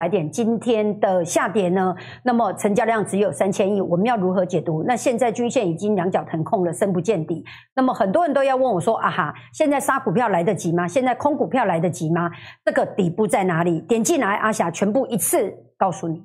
[0.00, 1.92] 来点今天的下跌呢？
[2.22, 4.84] 那么成交量只有三千亿，我们要如何解读？
[4.84, 7.44] 那现在均线已经两脚腾空了，深不见底。
[7.74, 10.86] 那么很多人都要问我说：“啊哈，现在杀股票来得及吗？
[10.86, 12.30] 现在空股票来得及吗？
[12.64, 16.22] 这个底部在哪里？”点进来，阿霞全部一次告诉你。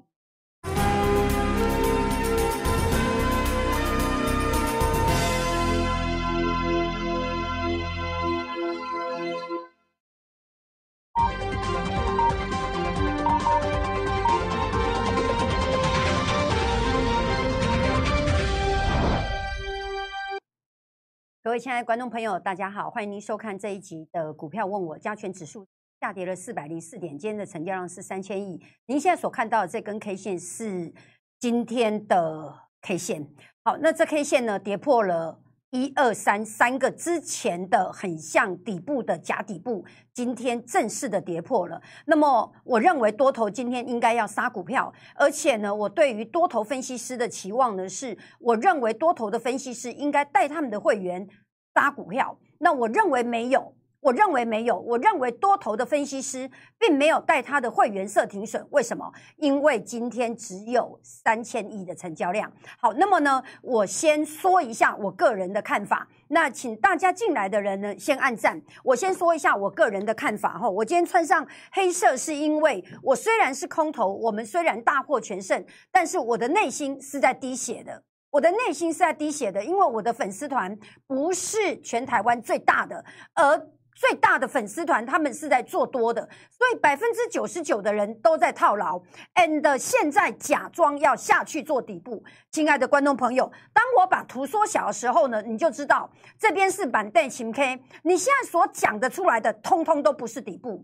[21.54, 24.98] 各位亲爱的观众朋友，大家好，欢迎您收看这一集的股票问我。
[24.98, 25.68] 加权指数
[26.02, 28.60] 下跌了四百零四点，今天的成交量是三千亿。
[28.88, 30.92] 您现在所看到的这根 K 线是
[31.40, 33.28] 今天的 K 线。
[33.64, 41.80] 好，那这 K 线呢，跌破了一二三三个之前的很像底部的假底部，今天正式的跌破了。
[42.08, 51.30] 那么，我认为多头今天应该要杀股票，而且呢，我对于多头分析师的期望呢，是我认为多头的分析师应该带他们的会员。
[51.74, 59.12] 杀股票，那我认为没有，我认为没有，我认为多头的分析师并没有带他的会员设停损，为什么？
[59.38, 62.52] 因为今天只有三千亿的成交量。
[62.78, 66.08] 好，那么呢，我先说一下我个人的看法。
[66.28, 68.60] 那请大家进来的人呢，先按赞。
[68.84, 70.70] 我先说一下我个人的看法哈。
[70.70, 78.04] 我今天穿上黑色，是因为我虽然是空头，我们虽然大获全胜，但是我的内心是在滴血的。
[78.34, 83.06] 我的内心是在滴血的，因为我的粉丝团不是全台湾最大的，
[83.36, 83.56] 而
[83.94, 89.00] 最大的粉丝团他们是在做多的，所以百分之九十九的人都在套牢
[89.36, 92.24] ，and 现在假装要下去做底部。
[92.50, 100.84] 亲爱的观众朋友，当我把图缩小的时候呢，你就知道这边是板凳情 K，你现在所讲的出来的，通通都不是底部。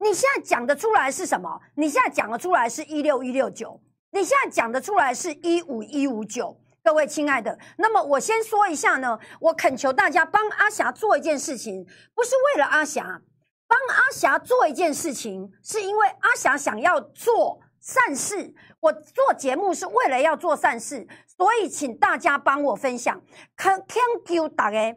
[0.00, 1.58] 你现在讲的出来是什么？
[1.74, 3.80] 你现在讲的出来是一六一六九。
[4.10, 13.20] 你现在讲得出来是一五一五九，各位亲爱的，那么我先说一下呢，我恳求大家帮阿霞做一件事情，不是为了阿霞，
[13.66, 18.54] 帮阿霞做一件事情，是因为阿霞想要做善事。
[18.80, 23.20] 我做节目是为了要做善事，所以请大家帮我分享。
[23.56, 24.96] Thank you，大家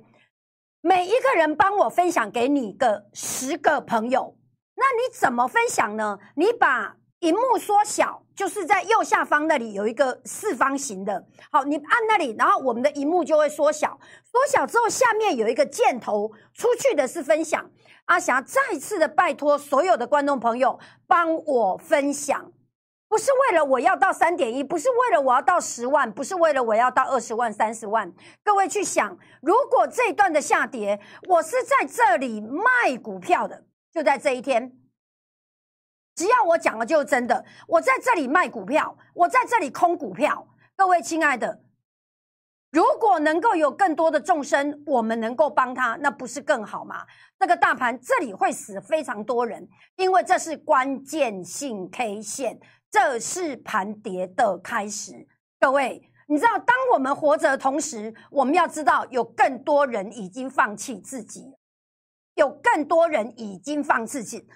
[0.80, 4.38] 每一个人帮我分享给你个十个朋友，
[4.76, 6.18] 那你怎么分享呢？
[6.36, 6.96] 你把。
[7.22, 14.00] 荧幕缩小，就是在右下方那里有一个四方形的，好，你按那里，然后我们的荧幕就会缩小。
[14.24, 17.69] 缩小之后，下面有一个箭头，出去的是分享。
[18.06, 22.52] 阿霞再次的拜托所有的观众朋友帮我分享，
[23.07, 28.12] 不是为了我要到三点一，不是为了我要到十万，不是为了我要到二十万、三十万。
[28.44, 34.81] 各位去想，如果这一段的下跌，我是在这里卖股票的，就在这一天。
[36.22, 40.48] 只要我讲的就是真的，我在这里卖股票，我在这里空股票。
[40.76, 41.64] 各位亲爱的，
[42.70, 47.08] 如果能够有更多的众生，我们能够帮他，那不是更好吗？
[47.40, 52.59] 那个大盘这里会死非常多人，因为这是关键性 K 线，
[52.92, 55.28] 这是盘跌的开始。
[55.59, 61.56] 各位，你知道，当我们活着的同时，我们要知道有更多人已经放弃自己，
[62.36, 64.48] 有更多人已经放弃自己。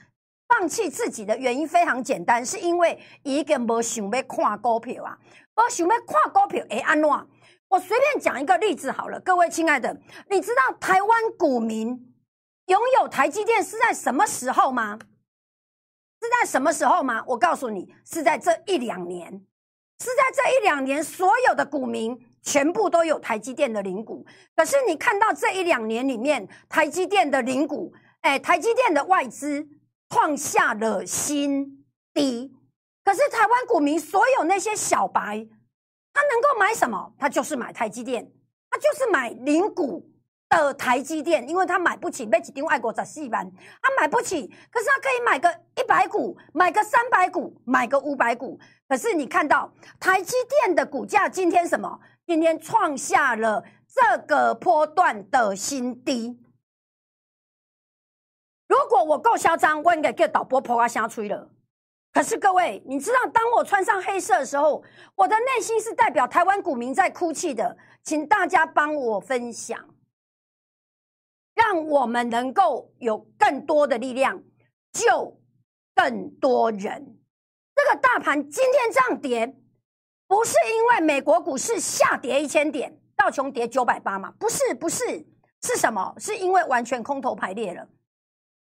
[0.57, 5.17] 放弃自己的原因非常简单，是因为一个没想要看股票啊，
[5.53, 7.09] 没想要看股票会安怎？
[7.67, 9.97] 我随便讲一个例子好了，各位亲爱的，
[10.29, 11.89] 你知道台湾股民
[12.67, 14.97] 拥有台积电是在什么时候吗？
[16.21, 17.21] 是在什么时候吗？
[17.27, 19.29] 我告诉你，是在这一两年，
[19.99, 24.25] 是在这一两年，所有的股民全部都有台积电的零股。
[24.55, 29.67] 可是你看到这一两年里面，台积电的零股，哎，台积电的外资。
[30.15, 32.49] 创下了新低，
[33.03, 35.45] 可是台湾股民所有那些小白，
[36.13, 37.13] 他能够买什么？
[37.19, 38.31] 他就是买台积电，
[38.69, 40.09] 他就是买零股
[40.47, 48.57] 的台积电，因为他买不起，被几丁外国在四万，他买不起，可是他可以买个一百股，买个三百股，买个五百股。
[48.87, 49.69] 可是你看到
[49.99, 51.99] 台积电的股价今天什么？
[52.25, 53.61] 今天创下了
[53.93, 56.39] 这个波段的新低。
[58.75, 61.49] 如果我够嚣张，我应该叫导播破啊瞎吹了。
[62.11, 64.83] 可是各位，你知道，当我穿上黑色的时候，
[65.15, 67.77] 我的内心是代表台湾股民在哭泣的。
[68.03, 69.79] 请大家帮我分享，
[71.55, 74.43] 让我们能够有更多的力量
[74.91, 75.39] 救
[75.95, 77.17] 更多人。
[77.73, 79.57] 这个大盘今天这样跌，
[80.27, 84.31] 不是因为美国股市下跌一千点，道琼跌九百八吗？
[84.37, 85.25] 不是，不是，
[85.63, 86.13] 是什么？
[86.19, 87.87] 是因为完全空头排列了。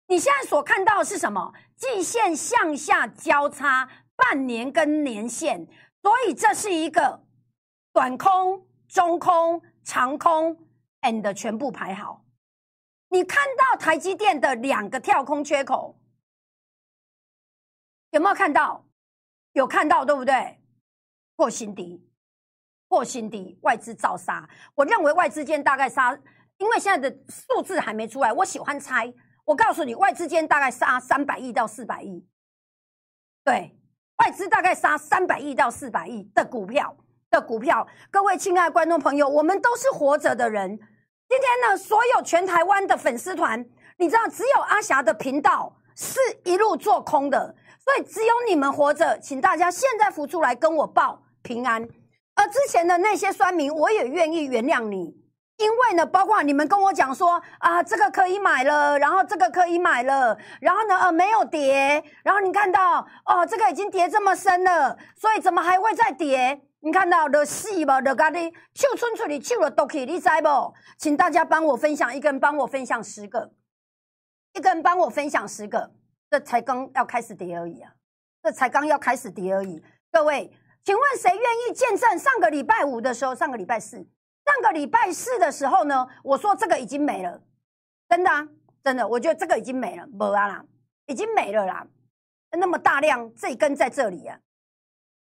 [0.07, 1.53] 你现在所看到的是什么？
[1.75, 5.67] 季线向下交叉，半年跟年线，
[6.01, 7.25] 所以这是一个
[7.91, 10.55] 短空、中空、长空
[11.01, 12.23] ，and 全部排好。
[13.09, 15.99] 你看到台积电的两个跳空缺口，
[18.11, 18.85] 有没有看到？
[19.53, 20.59] 有看到，对不对？
[21.35, 22.07] 破新低，
[22.87, 24.47] 破新低，外资造杀。
[24.75, 26.13] 我认为外资间大概杀，
[26.57, 29.11] 因为现在的数字还没出来，我喜欢猜。
[29.45, 32.25] 我告诉你，外资间大概杀三百亿到四百亿，
[33.43, 33.77] 对，
[34.17, 36.95] 外资大概杀三百亿到四百亿的股票
[37.29, 37.85] 的股票。
[38.09, 40.79] 各位亲爱的观众朋友，我们都是活着的人。
[41.27, 43.65] 今天呢，所有全台湾的粉丝团，
[43.97, 51.81] 你知道，只有阿霞的频道是一路做空的，所以只有你们活着，请大家现在浮出来跟我报平安。
[52.35, 55.22] 而之前的那些酸民，我也愿意原谅你。
[55.57, 66.61] 因为呢，包括你们跟我讲说啊，这个可以买了，然后这个可以买了，然后呢，呃，没有跌，然后你看到哦，这个已经跌这么深了，所以怎么还会再跌？
[66.79, 70.73] 你看到的死吧，的咖喱，秀春出里秀了都可以，你知不？
[70.97, 73.53] 请大家帮我分享，一个人帮我分享十个，
[74.53, 75.91] 一个人帮我分享十个，
[76.29, 77.93] 这才刚要开始跌而已啊，
[78.43, 79.81] 这才刚要开始跌而已。
[80.11, 80.51] 各位，
[80.83, 84.05] 请问谁愿意见证上个礼拜五的时候，上个礼拜四？
[84.45, 87.41] 上个礼拜四的时候呢，我说这个已经没了，
[88.09, 88.47] 真的啊，
[88.83, 90.65] 真的，我觉得这个已经没了，没啊啦，
[91.05, 91.87] 已经没了啦。
[92.51, 94.37] 那么大量，这一根在这里啊，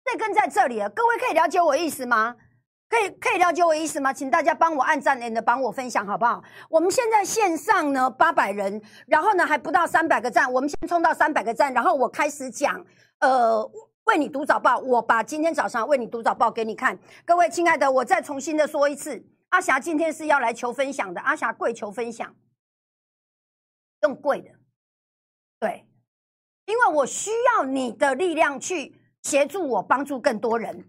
[0.03, 2.35] 这根在这里啊，各位可以了解我意思吗？
[2.89, 4.12] 可以可以了解我意思吗？
[4.12, 6.44] 请大家帮我按赞，的帮我分享好不好？
[6.69, 12.83] 我们现在线上呢八百人，然后呢还不到三百个赞，我们先冲到三百个赞，然后我开始讲，
[13.19, 13.71] 呃。
[14.11, 16.99] 为你读早报，我把今天早上为你读早报给你看。
[17.25, 21.21] 各位亲爱的，我再重新的说一次，阿霞今天是要来求分享的。
[21.21, 22.35] 阿霞跪求分享，
[24.01, 24.51] 用跪的，
[25.59, 25.87] 对，
[26.65, 30.85] 因为我需要你的力量去协助我，帮助更多人。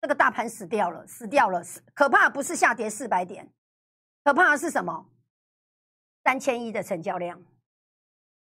[0.00, 1.62] 这个大盘死掉了，死掉了，
[1.94, 3.48] 可怕不是下跌四百点，
[4.24, 5.08] 可怕的是什么？
[6.24, 7.40] 三千亿的成交量。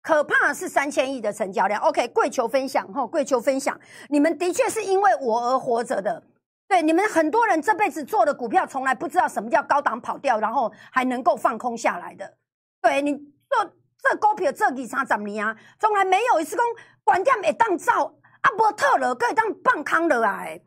[0.09, 1.79] 可怕是三千亿的成交量。
[1.81, 3.79] OK，跪求分享哈，跪求分享。
[4.07, 6.23] 你们的确是因为我而活着的。
[6.67, 12.33] 对，你们很多人这辈子做的股票，从来不知道什么叫高档跑掉，然后还能够放空下来的。
[12.81, 13.71] 对你做
[14.01, 15.55] 这股票这几场怎么样？
[15.79, 16.65] 从来没有一次讲
[17.03, 20.59] 关店会当造阿波特了，可以当放空了来。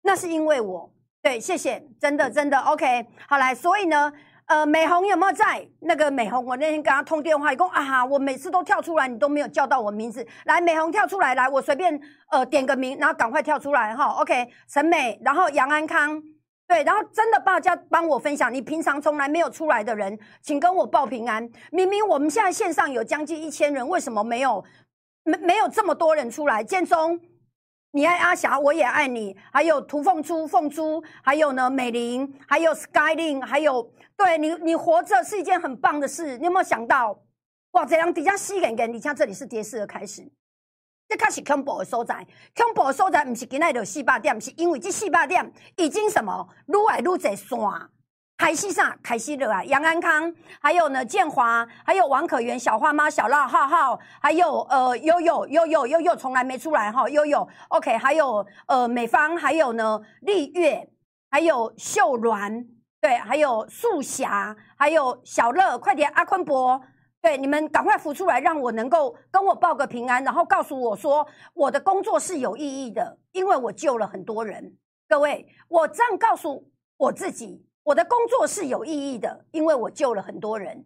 [0.00, 3.06] 那是因为我对，谢谢，真的真的 OK。
[3.28, 4.10] 好来，所以呢。
[4.48, 5.66] 呃，美红有没有在？
[5.80, 10.26] 那个美红，我那天跟他通电话，一共啊，我每次都跳出来，你都没有叫到我名字。
[10.46, 12.00] 来，美红跳出来，来，我随便
[12.30, 14.06] 呃点个名，然后赶快跳出来哈。
[14.06, 16.18] OK，陈美，然后杨安康，
[16.66, 21.46] 对，然后真的大家帮我分享，你平常从来没有出来的人，请跟我报平安。
[21.70, 24.64] 明明我们现在线上有将近一千人，为什么没有
[25.24, 26.64] 没没有这么多人出来？
[26.64, 27.20] 建中。
[27.90, 29.34] 你爱阿霞，我也爱你。
[29.50, 36.36] 还有涂凤珠、凤珠，还有呢美玲，还有 Skyling，还有对你，你活着是一件很棒的事。
[36.38, 37.18] 你有没有想到？
[37.70, 40.28] 哇，这样底下细眼眼，你像这里是跌势的开始，
[41.08, 42.26] 这开始恐怖的所在，
[42.56, 47.58] 恐怖的所在，不是今日就四百点，是因为这四百点已经什么愈来愈在线。
[48.36, 60.88] 凯西上，凯西的啊，杨安康，还有呢，建华，还有王可元，小花妈，小浪浩浩，还有呃，悠悠悠悠悠悠，从来没出来哈，悠悠，OK，还有呃，美方，还有呢，丽月，
[61.30, 62.64] 还有秀鸾，
[63.08, 66.78] 对，还有素霞，还有小乐，快点，阿坤伯，
[67.22, 74.76] 对，你们赶快浮出来，让我能够跟我报个平安，然后告诉我说，我的工作是有意义的，因为我救了很多人。
[75.08, 77.66] 各位，我这样告诉我自己。
[77.82, 80.84] 我的工作是有意义的，因为我救了很多人，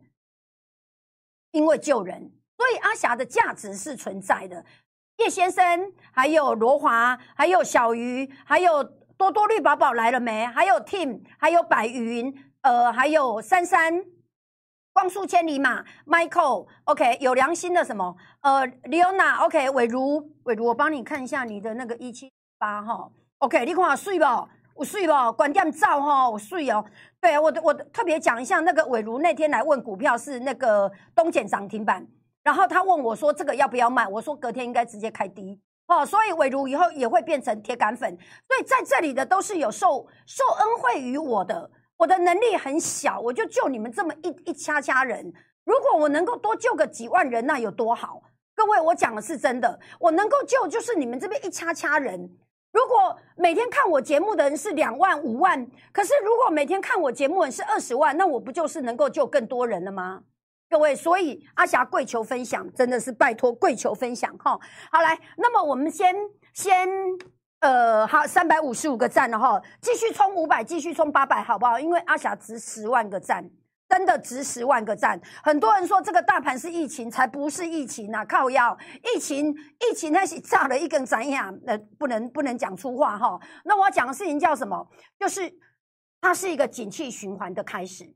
[1.50, 4.64] 因为救人，所以阿霞的价值是存在的。
[5.16, 8.88] 叶先生，还有罗华，还有小鱼，还有
[9.22, 10.44] 多多绿宝宝来了没？
[10.46, 14.04] 还有 Tim，还有白云，呃，还有珊珊，
[14.92, 18.16] 光速千里马，Michael，OK，有良心的什么？
[18.40, 24.24] 呃，Leona，OK，伟如，伟如，我帮你看一下你的那个一七八哈，OK，你看睡不？
[24.74, 26.84] 我睡吧，关店照哈，我睡哦。
[27.20, 32.04] 对，我我特别讲一下，那个伟如那天来问股票是那个东简涨停板，
[32.42, 36.04] 然后他问我说这个要不要卖，我说隔天应该直接开低哦。
[36.04, 38.10] 所以伟如以后也会变成铁杆粉，
[38.48, 45.32] 所以在这里的都是有受受恩惠于我的，我的能力很小，我就救你们这么一一掐掐人。
[45.64, 48.22] 如果我能够多救个几万人，那有多好？
[48.54, 52.36] 各位，我讲的是真的，我能够救就是你们这边一掐掐人。
[52.72, 60.22] 如果每天看我节目的人是两万五万，可是如果每天看我节目的人是二十万，那我不就是能够救更多人了吗？
[60.72, 64.58] 各位，所以阿霞跪求分享，真的是拜托跪求分享哈。
[64.90, 66.16] 好来，那么我们先
[66.54, 66.88] 先
[67.60, 71.78] 呃，好，三百五十五个赞了哈，继续冲五百，继续冲八百，好不好？
[71.78, 73.44] 因为阿霞值十万个赞。
[73.86, 75.20] 真的值十万个赞。
[75.42, 78.24] 很多人说这个大盘是疫情，才不是疫情啊！
[78.24, 78.74] 靠腰，
[79.14, 81.54] 疫情，疫情那是炸了一根怎样？
[81.66, 83.38] 呃，不能不能讲粗话哈。
[83.66, 84.88] 那我要讲的事情叫什么？
[85.20, 85.52] 就是
[86.22, 88.10] 它是一个景气循环的开始，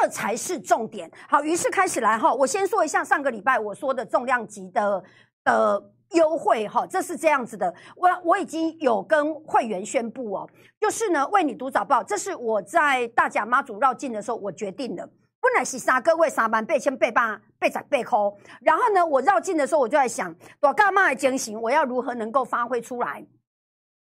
[0.00, 1.10] 这才是重点。
[1.28, 2.32] 好，于是开始来哈。
[2.32, 5.02] 我先说一下上个礼拜我说的重量级的
[5.44, 5.92] 的。
[6.14, 15.08] 优惠哈，这是这样子的，我我已经有跟会员宣布哦，就是呢为你读早报，这是我在大甲妈祖绕境的时候我决定的，
[15.40, 18.18] 本来是三个月三万八千八百八十八块，
[18.60, 23.24] 然后呢我绕境的时候我就在想，我干嘛进行，我要如何能够发挥出来，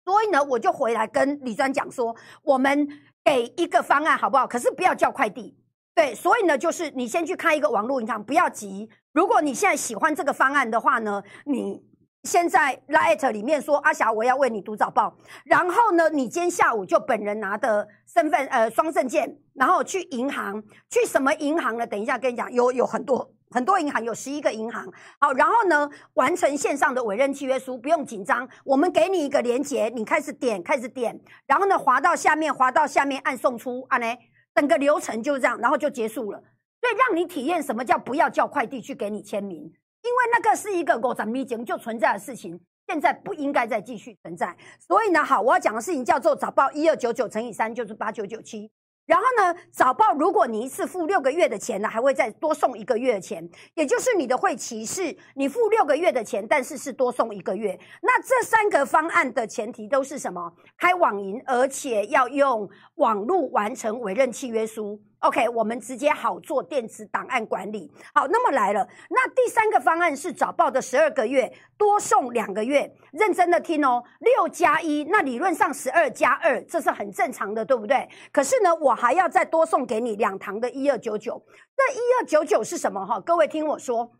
[0.06, 2.88] 所以呢我就回来跟李专讲说，我们
[3.22, 4.46] 给一个方案好不好？
[4.46, 5.61] 可是不要叫快递。
[5.94, 8.88] 对，所以呢，就是你先去开一个网络银行，不要急。
[9.12, 11.84] 如果你现在喜欢这个方案的话呢，你
[12.22, 21.86] 现在 Light 里面说阿霞，我要为你读早报，然后呢，你今天下午就本人拿的身份呃双证件，然后去银行，去什么银行呢？
[21.86, 24.90] 等一下跟你讲，有有很多很多银行，有十一个银行。
[25.20, 34.06] 好，然后呢，完成线上的委任契约书，不用紧张，我们给你一个连接，你开始点，开始点，然后呢，滑到下面，滑到下面按送出，啊呢。
[34.54, 36.42] 整个流程就这样，然后就结束了。
[36.80, 44.56] 所以让你体验什么叫不要叫快递去给你签名，因为那个是一个过程已经就存在的事情，现在不应该再继续存在。
[44.80, 48.70] 所以呢，好，我要讲的事情叫做早报一二九九乘以三就是八九九七。
[49.04, 57.78] 然后呢，早报如果你一次付六个月的钱呢，还会再多送一个月的钱，也就是你的会期是你付六个月的钱，但是是多送一个月。
[58.00, 60.52] 那这三个方案的前提都是什么？
[60.78, 65.02] 开网银，而且要用网络完成委任契约书。
[65.22, 67.88] OK，我们直接好做电子档案管理。
[68.12, 78.08] 好，那么来了，那第三个方案是早报的十二个月多送两个月，认真的听哦，六加一，那理论上十二加二，这是很正常的，对不对？
[78.32, 81.40] 可是呢，我还要再多送给你两堂的一二九九。
[81.76, 83.06] 这一二九九是什么？
[83.06, 84.10] 哈，各位听我说，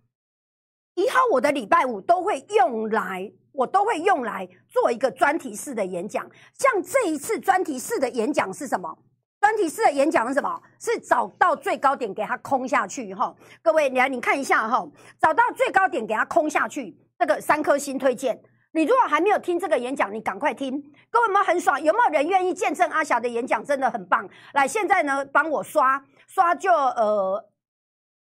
[0.95, 6.31] 以后我的礼拜五都会用来，我都会用来做一个专题式的演讲。
[6.55, 8.97] 像这一次专题式的演讲是什么？
[9.43, 10.63] 专题式的演讲是什么？
[10.79, 13.35] 是找到最高点给它空下去哈。
[13.61, 18.41] 各位，你来你看一下哈，找到最高点给它空下去，这个三颗星推荐。
[18.71, 20.81] 你如果还没有听这个演讲，你赶快听。
[21.11, 23.65] 各位们很爽，有没有人愿意见证阿霞的演讲？
[23.65, 24.29] 真的很棒。
[24.55, 27.51] 来，现在呢，帮我刷刷就呃，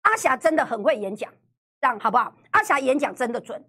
[0.04, 1.34] 阿霞真的很会演讲，
[1.82, 2.36] 这样好不好？
[2.52, 3.66] 阿霞演讲真的准。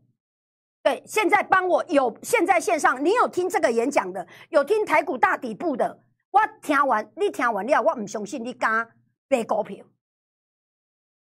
[0.83, 6.03] 对，现在帮我有现在线上，你有听这个演讲的，有听台股大底部的。
[6.31, 8.89] 我听完，你听完了，我唔相信你敢
[9.29, 9.85] 买股票，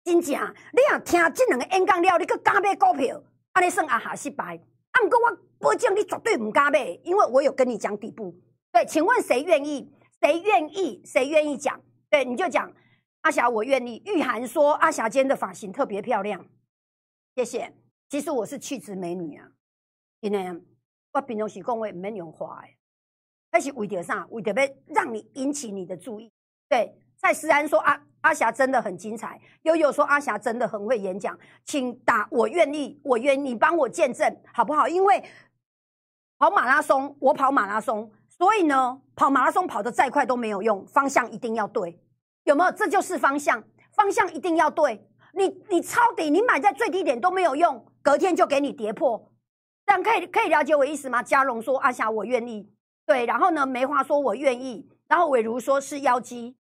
[0.03, 0.33] 真正，
[0.73, 3.21] 你若听这两个演讲了，你搁敢买股票，
[3.53, 4.55] 安尼算阿下失败。
[4.91, 8.35] 啊，不过我保证你绝对唔敢买，因为我有跟你讲底部。
[8.71, 9.91] 对，请问谁愿意？
[10.21, 11.01] 谁愿意？
[11.05, 11.79] 谁愿意讲？
[12.09, 12.71] 对，你就讲
[13.21, 14.01] 阿霞，我愿意。
[14.05, 16.45] 玉涵说阿霞今天的发型特别漂亮，
[17.35, 17.73] 谢谢。
[18.09, 19.47] 其实我是气质美女啊，
[20.21, 20.61] 因为
[21.13, 22.78] 我平常时讲话唔免用花诶。
[23.51, 24.25] 那是为着啥？
[24.29, 26.31] 为着要让你引起你的注意。
[26.67, 29.39] 对，蔡思安说阿阿霞真的很精彩。
[29.63, 34.87] 悠悠说阿霞真的很会演讲，请打我愿意，我愿你帮我见证好不好？
[34.87, 35.23] 因为
[36.37, 41.99] 跑马拉松，我跑马拉松，所以呢，跑马拉松跑得再快都没有用，方向一定要对，
[42.43, 42.71] 有没有？
[42.71, 45.05] 这就是方向，方向一定要对。
[45.33, 49.31] 你你抄底，你买在最低点都没有用，隔天就给你跌破。
[49.85, 51.23] 这样可以可以了解我意思吗？
[51.23, 52.71] 嘉荣说阿霞我愿意。
[53.09, 53.65] 对，然后呢？
[53.65, 56.55] 梅花说：“我愿意。”然后伟如说是妖姬，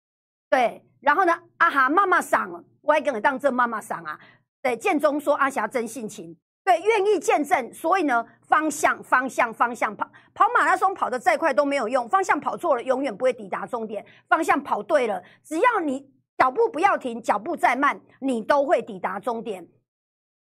[0.51, 0.85] 对。
[1.01, 1.33] 然后呢？
[1.57, 4.21] 阿哈妈妈赏，我还跟你当真妈妈赏啊。
[4.61, 7.73] 对，建中说阿霞真性情，对，愿意见证。
[7.73, 14.05] 所以呢，方向方向方向跑跑马拉松跑得再快都没有用，方向跑错了永远不会抵达终点。
[14.29, 19.67] 方向跑对了，只要你脚步不要停，脚步再慢，你都会抵达终点。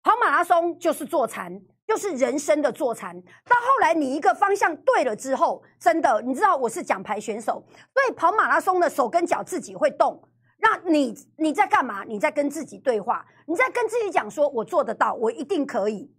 [0.05, 1.61] 跑马拉松就是坐禅。
[1.91, 7.61] 就是人生的坐禅，到后来你一个方向对了之后，真的，你知道我是奖牌选手，
[7.93, 10.23] 所以跑马拉松的手跟脚自己会动。
[10.59, 12.05] 那你你在干嘛？
[12.05, 16.15] 你在跟自己对话，你在跟自己讲说：“我做得到，我一定可以。”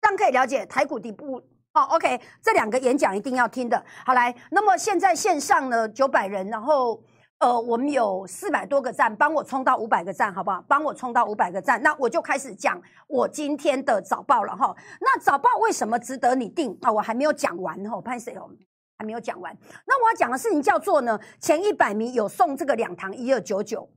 [0.00, 1.82] 这样可以了解台股底部哦。
[1.90, 3.84] OK，这两个演讲一定要听的。
[4.06, 7.02] 好来，那么现在线上呢九百人，然后。
[7.44, 10.64] 呃，我们有四百多个赞，帮我冲到五百个赞，好不好？
[10.66, 14.74] 帮我冲到五百个赞，那我就开始讲我今天的早报了哈。
[14.98, 16.90] 那早报为什么值得你订啊？
[16.90, 18.48] 我还没有讲完哈，潘 Sir 哦，
[18.96, 19.54] 还没有讲完。
[19.84, 23.90] 那我要讲的事情叫做呢，前一百名有送这个两堂一二九九，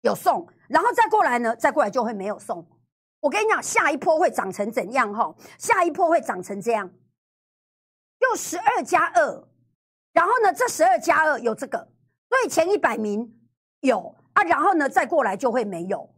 [0.00, 2.66] 有送，然后再过来呢，再过来就会没有送。
[3.20, 5.14] 我跟你讲，下一波会长成怎样？
[5.14, 6.90] 哈，下一波会长成这样，
[8.18, 9.44] 又十二加二，
[10.12, 11.86] 然后呢，这十二加二有这个，
[12.32, 13.30] 所以前一百名
[13.80, 16.14] 有啊，然后呢，再过来就会没有，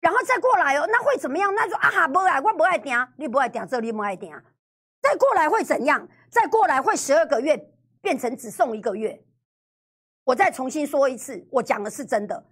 [0.00, 1.54] 然后再过来哦，那会怎么样？
[1.54, 4.32] 那就啊哈，不爱，我不爱订，你不爱订，这你不爱订，
[5.02, 6.08] 再过来会怎样？
[6.30, 9.22] 再过来会十二个月变成只送一个月。
[10.24, 12.46] 我再重新说一次，我讲的是真的。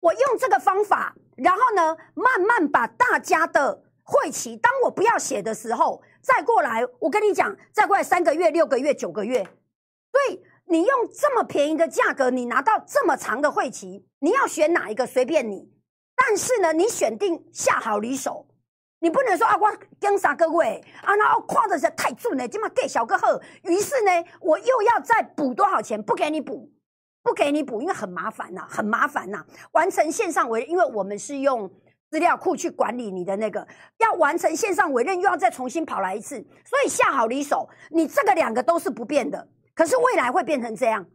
[0.00, 9.42] 我用这个方法，然后呢，慢慢把大家的会期，当我不要写的时候，再过来，我跟你讲，再过来三个月、六个月、九个月，
[10.12, 15.72] 所以你用这么便宜的价格，你拿到这么长的会期，你要选哪一个随便你。
[16.14, 18.46] 但是呢，你选定下好离手，
[19.00, 19.70] 你不能说啊，我
[20.00, 26.02] 跟三个位啊，然后跨的是太准了，今嘛给小个贺，于是呢，我又要再补多少钱？
[26.02, 26.70] 不给你补。
[27.22, 29.44] 不给你补，因为很麻烦呐，很麻烦呐。
[29.72, 31.68] 完成线上委，因为我们是用
[32.08, 33.66] 资料库去管理你的那个，
[33.98, 39.48] 要完成线上委任，又要再重新跑来一次，所以下好离手，你这个两个都是不变的。
[39.76, 41.06] 可是未来会变成这样，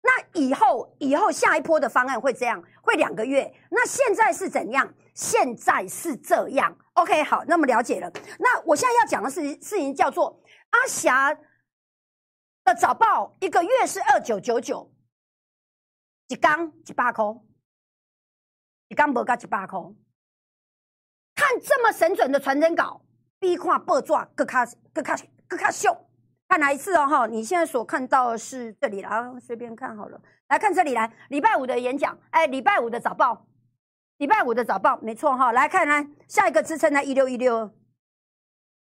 [0.00, 3.54] 那以后以后下一波的方案会这样，会两个月。
[3.70, 4.92] 那现在是怎样？
[5.14, 6.76] 现在是这样。
[6.94, 8.10] OK，好，那么了解了。
[8.38, 11.32] 那我现在要讲的事事情叫做阿霞
[12.64, 14.90] 的早报，一个月是二九九九。
[16.28, 17.24] 一缸一百块，
[18.88, 19.78] 一缸无到一百块。
[21.34, 23.04] 看这么神准的传真稿，
[23.38, 24.64] 比看报纸更卡
[24.94, 25.16] 更卡
[25.48, 26.09] 更卡秀。
[26.50, 27.06] 看哪一次哦？
[27.06, 30.20] 哈，你现在所看到的是这里啦，随便看好了。
[30.48, 33.46] 来看这里来，礼拜五的演讲，哎，礼拜五的早报，
[34.16, 35.52] 礼拜五的早报，没错哈。
[35.52, 37.70] 来看来下一个支撑呢，一六一六。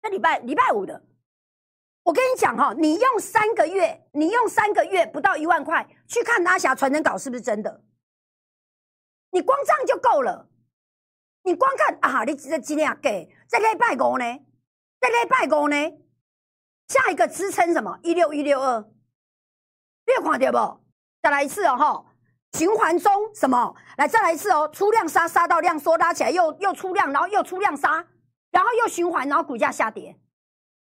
[0.00, 1.04] 这礼拜礼拜五的。
[2.04, 7.84] 我跟你讲哈，你用三个月，你用三个月不到一万块去看阿霞传真稿是不是真的？
[9.32, 10.48] 你光这样就够了。
[11.42, 14.24] 你光看啊，你这今天给这礼拜五呢？
[14.98, 15.76] 这礼拜五呢？
[16.90, 18.00] 下一个支撑什么？
[18.02, 20.80] 一六一六二，你有看到不？
[21.22, 22.04] 再来一次哦哈，
[22.54, 23.76] 循环中什么？
[23.96, 28.04] 来再来一次哦，出量杀杀到量缩拉起来，又又出量，然后又出量杀，
[28.50, 30.18] 然后又循环，然后股价下跌。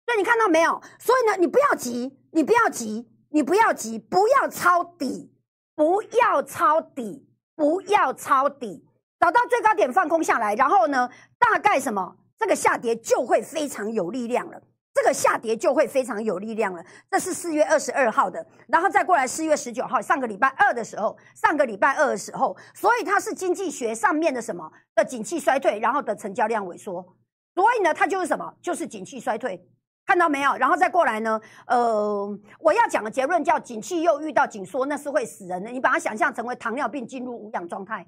[0.07, 0.81] 所以你看到没有？
[0.99, 5.31] 所以呢，你不要急，你不要急，你不要急，不要抄底，
[5.75, 12.17] 不要抄底，不要抄底，找到最高点放空下来，然后呢，大概什么？
[12.39, 14.63] 这个下跌就会非常有力量了。
[14.93, 16.85] 这个下跌就会非常有力量了。
[17.11, 27.17] 这是四月二十二号的，然后再过来四月十九号，上个礼拜二的时候，上个礼拜二的时候，所以它是经济学上面的什么的景气衰退，然后的成交量萎缩，
[27.55, 28.55] 所以呢，它就是什么？
[28.61, 29.67] 就是景气衰退。
[30.07, 30.57] 看到没有？
[30.57, 31.41] 然后再过来呢？
[31.69, 32.27] 呃，
[32.59, 38.05] 我要讲的结论叫“景气又遇到紧缩，那是会死人的。”你把它想象成为糖尿病进入无氧状态，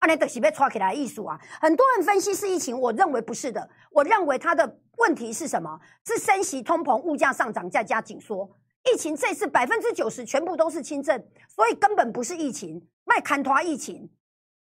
[0.00, 1.38] 啊，你得是被抓起来艺术啊！
[1.60, 3.68] 很多人分析是疫情，我认为不是的。
[3.90, 5.78] 我认为它的问题是什么？
[6.06, 8.50] 是升息、通膨、物价上涨再加紧缩。
[8.90, 14.10] 疫情这次百分之九十全部都是轻症，所以根本不是疫情，卖砍团疫情。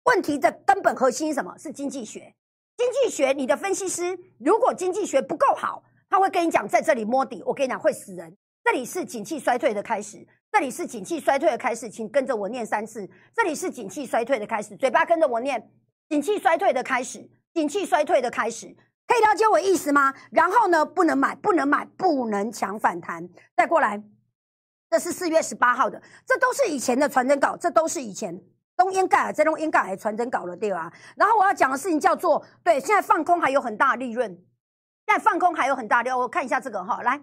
[0.04, 1.58] 问题的根本核心什么？
[1.58, 2.36] 是经济学。
[2.78, 5.84] 经济学，你的分析师如果经济学不够好。
[6.10, 8.38] 他会跟你讲，在这里摸底，我跟你讲会死人。
[8.64, 13.10] 这里是景气衰退的开始，这里是景气衰退的开始，请跟着我念三次。
[13.36, 15.68] 这里是景气衰退的开始，嘴巴跟着我念，
[16.10, 18.68] 景气衰退的开始，景气衰退的开始，
[19.08, 20.14] 可以了解我意思吗？
[20.30, 23.28] 然后呢，不能买，不能买，不能抢反弹。
[23.58, 24.00] 再过来，
[24.92, 28.40] 这是四月十八号的，这都是以前的传真稿，这都是以前
[28.78, 30.94] 东烟盖尔在用烟盖尔传真稿了，对吧？
[31.16, 34.30] 然后我要讲的事情叫做，对，现在放空还有很大利润。
[35.08, 37.20] 现在放空还有很大的，我看一下这个哈，来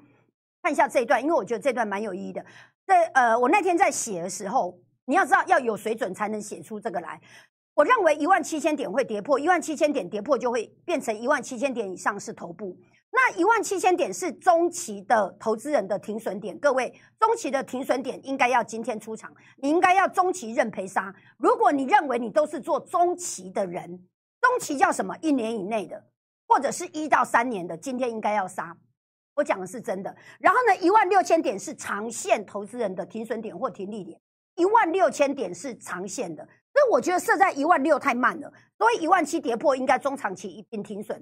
[0.65, 2.45] 看一下这一段，因为我觉得这段蛮有意义的。
[2.91, 7.21] 这呃，我那天在写的时候，你要知道要有水准才能写出这个来。
[7.75, 12.77] 我认为一万七千点会跌破，一万七千点跌破就会变成一万七千点以上是头部。
[13.13, 21.15] 那一万七千点是中期的投资人的停损点，各位中期的停损点应该要今天出场，你应该要中期认赔杀。
[21.39, 23.87] 如果你认为你都是做中期的人，
[24.41, 25.17] 中期叫什么？
[25.21, 26.07] 一年以内的。
[26.49, 28.77] 或者是一到三年的，今天应该要杀。
[29.41, 30.15] 我讲的是真的。
[30.39, 34.21] 然后呢，一万六千点是长线投资人的停损点或停利点，
[34.57, 36.47] 一万六千点是长线的。
[36.73, 41.21] 所以我觉得设在一万六太慢了，所以一万七跌破应该中长期一定停损。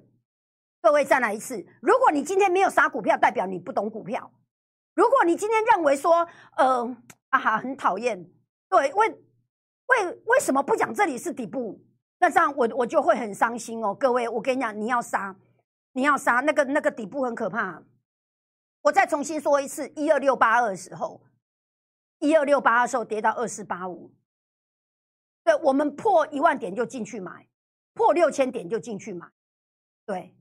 [0.82, 4.30] 各位再来一次，如果你今天没有杀股票，代表你不懂股票。
[4.94, 6.96] 如果你今天认为说，呃
[7.30, 8.28] 啊哈很讨厌，
[8.68, 11.80] 对，为为为什么不讲这里是底部？
[12.20, 15.34] 那这样我我就会很伤心哦，各位，我跟你讲，你要杀，
[15.92, 17.82] 你要杀，那个那个底部很可怕。
[18.82, 21.20] 我再重新说一次，一二六八二的时候，
[22.18, 24.12] 一二六八二时候跌到二四八五，
[25.44, 27.48] 对我们破一万点就进去买，
[27.94, 29.26] 破六千点就进去买，
[30.06, 30.34] 对，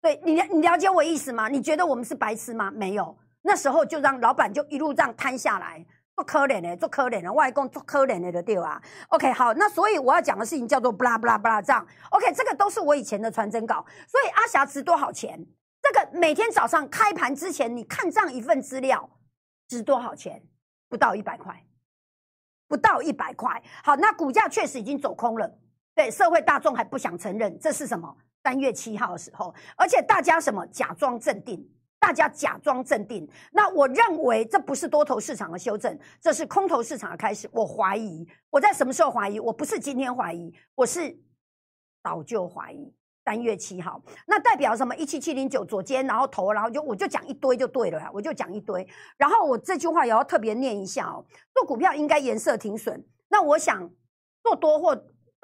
[0.00, 1.48] 对你你了解我意思吗？
[1.48, 2.70] 你觉得我们是白痴吗？
[2.70, 5.84] 没有，那时候就让老板就一路这样摊下来。
[6.16, 11.86] 做可怜的，做可怜的，外公做可怜的的对吧？OK，好，那所以我要讲的事情叫做不拉不拉不啦这样。
[12.08, 13.84] OK，这个都是我以前的传真稿。
[14.08, 15.46] 所以阿霞值多少钱？
[15.86, 19.08] 这个每天早上开盘之前，你看这样一份资料
[19.68, 20.42] 值多少钱？
[20.88, 21.64] 不到一百块，
[22.66, 23.62] 不到一百块。
[23.84, 25.58] 好，那股价确实已经走空了。
[25.94, 28.16] 对，社会大众还不想承认这是什么？
[28.42, 31.68] 三月七号的时候，而且大家什么假装镇定。
[31.98, 37.48] 大家假装镇定，那我认为这不是多头市场的修正，这是空头市场的开始。
[37.50, 39.40] 我怀疑，我在什么时候怀疑？
[39.40, 41.18] 我不是今天怀疑，我是
[42.04, 42.94] 早就怀疑。
[43.26, 44.94] 三月七号，那代表什么？
[44.94, 48.86] 一七七零九左肩，然后头，然后就我就讲一堆就对了，我就讲一堆。
[49.16, 53.04] 然后我这句话也要特别念一下哦：做股票应该颜色停损。
[53.26, 53.90] 那我想
[54.44, 54.94] 做多或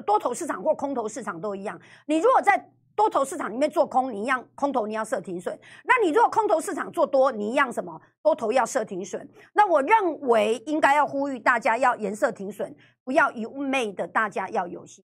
[0.07, 1.77] 多头市场或空头市场都一样。
[2.07, 5.59] 你如果在多头市场里面做空，你一样空头你要设停损。
[5.83, 9.29] 那你如果空头市场做多，你一样什么多头要设停损。
[9.55, 15.05] 那我认为应该要呼吁大家要颜色停损，不要一昧的大家要有心。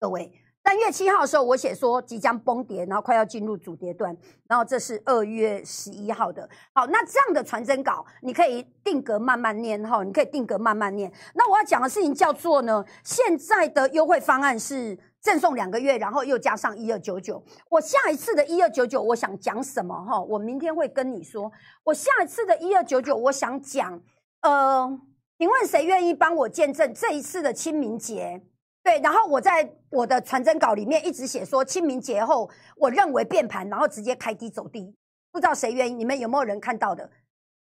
[0.00, 0.32] 各位，
[0.64, 4.16] 三月七号的时候我写说即将崩跌，然后快要进入主跌段，
[4.48, 6.48] 然后这是二月十一号的。
[6.72, 11.12] 好，那这样的传真稿你可以定格慢慢念哈，你可以定格慢慢念。
[11.34, 14.98] 那我要讲的事情叫做呢，现在的优惠方案是。
[15.24, 17.42] 赠送两个月，然后又加上一二九九。
[17.70, 20.20] 我下一次的一二九九，我想讲什么哈？
[20.20, 21.50] 我明天会跟你说。
[21.82, 23.98] 我下一次的一二九九，我想讲，
[24.42, 25.00] 呃，
[25.38, 28.42] 请问谁愿意帮我见证这一次的清明节？
[28.84, 34.94] 对，然后我在我的传真稿里面一直写说，清明节后我认为变盘，然后直接开低走低。
[35.32, 35.94] 不知道谁愿意？
[35.94, 37.10] 你们有没有人看到的？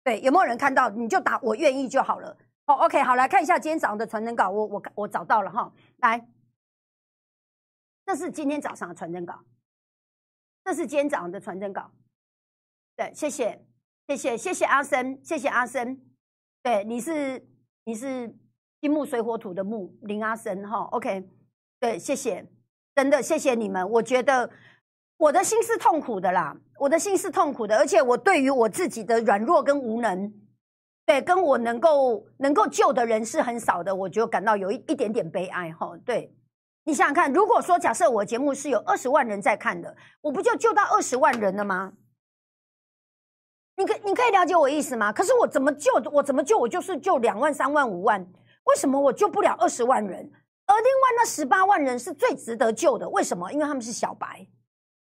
[0.05, 0.89] 对，有没有人看到？
[0.91, 2.37] 你就打我愿意就好了。
[2.67, 6.29] 哦，OK，好，来看一下今天早上的传真稿，我我我找到了哈，来。
[8.05, 9.41] 这是今天早上的传真稿，
[10.65, 11.91] 这是今天早上的传真稿。
[12.95, 13.65] 对，谢谢，
[14.07, 16.01] 谢谢，谢谢阿森，谢谢阿森。
[16.63, 17.45] 对，你是
[17.85, 18.33] 你是
[18.81, 21.29] 金木水火土的木林阿森哈，OK。
[21.81, 22.47] 对，谢谢，
[22.95, 23.89] 真的谢谢你们。
[23.91, 24.51] 我觉得
[25.17, 30.33] 我的心是痛苦的啦，我的心是痛苦的，而且我对于我自己的软弱跟无能，
[31.05, 35.97] 对，跟我能够能够救的人是很少的，我就感到有一一点点悲哀哈。
[36.05, 36.33] 对。
[36.89, 41.95] 你想想看，如果说假设我节目是有二十万人在看的，我不就救到二十万人了吗？
[43.77, 45.13] 你可你可以了解我意思吗？
[45.13, 45.93] 可是我怎么救？
[46.13, 46.57] 我怎么救？
[46.57, 48.25] 我就是救两万、三万、五万，
[48.67, 50.31] 为什么我救不了二十万人？
[50.67, 53.53] 而另外那十八万人是最值得救的，为什么？
[53.53, 54.45] 因为他们是小白，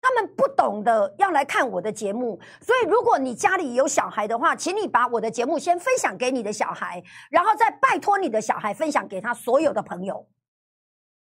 [0.02, 2.38] 他们不懂得要来看我的节目。
[2.60, 10.28] 所以，如果你家里有小孩的话，请你把我的节目先分享给你的小孩，然后再拜托你的小孩分享给他所有的朋友。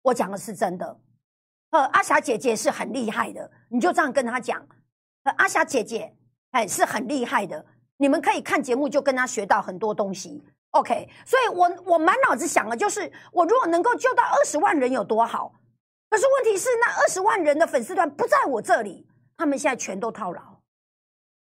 [0.02, 1.00] 我讲的是真的，
[1.70, 4.68] 呃，阿霞姐姐是很厉害的，你就这样跟她讲，
[5.24, 6.14] 呃，阿霞姐姐
[6.52, 11.10] 哎是很厉害的，你们可以看节目就跟她学到很多东西，OK。
[11.26, 15.54] 所以我我满脑子想的就是，我如果能够救到二十万人有多好。
[16.10, 19.06] 可是问题是，那二十万人的粉丝团不在我这里，
[19.38, 20.42] 他们现在全都套牢，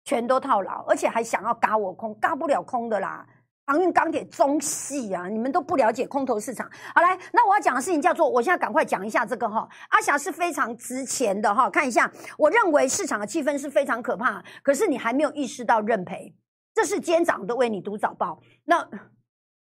[0.03, 3.25] 全都套牢，而且还想要嘎我空，嘎不了空的啦。
[3.67, 6.67] 航运、钢铁、中细啊，你们都不了解空头市场。
[6.95, 9.69] 好来，那我要讲的事情叫做，我现在赶快讲一下这个哈。
[9.89, 16.35] 阿霞是非常值钱的哈，看一下，我认为市场的气氛是非常可怕，可是你还没有意识到认赔。
[16.79, 18.81] 这是监长都为你读早报，那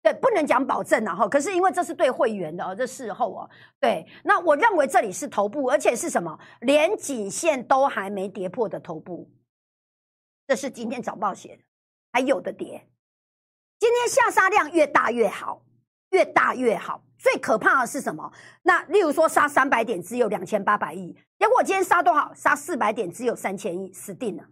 [0.02, 9.32] 对不能讲保证啊哈，可是因为这是对会员的哦，这事后哦，对，那我认为这里是头部，而且是什么，连颈线都还没跌破的头部，
[10.48, 11.64] 这是今天早报写的，
[12.12, 12.86] 还有的跌。
[13.80, 15.64] 今天下杀量越大越好，
[16.10, 17.02] 越大越好。
[17.18, 18.30] 最可怕的是什么？
[18.64, 22.34] 那例如说杀三百点只有两千八百亿，结果今天杀多少？
[22.34, 24.44] 杀四百点只有三千亿，死定了，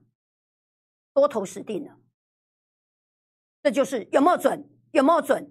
[1.14, 1.92] 多头死定了。
[3.66, 4.64] 这就是有没有准？
[4.92, 5.44] 有没有准？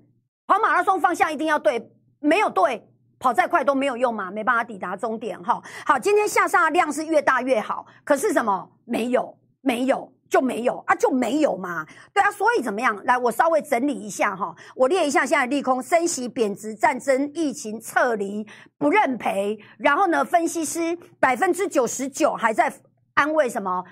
[0.46, 5.61] 跑马拉松方向一定要对，没有对，跑再快都没有用嘛，没办法抵达终点哈。
[5.85, 8.70] 好，今天下杀量是越大越好，可是什么？
[8.85, 10.12] 没有，没有。
[10.31, 12.96] 就没有啊，就没有嘛，对啊，所以怎么样？
[13.05, 18.44] 来，我稍微整理一下哈，我列一下现在利空：升息、贬值、战争、疫情、撤离、
[18.77, 19.57] 不认赔。
[19.79, 22.72] 然后呢，分析师百分之九十九还在
[23.14, 23.85] 安慰什么？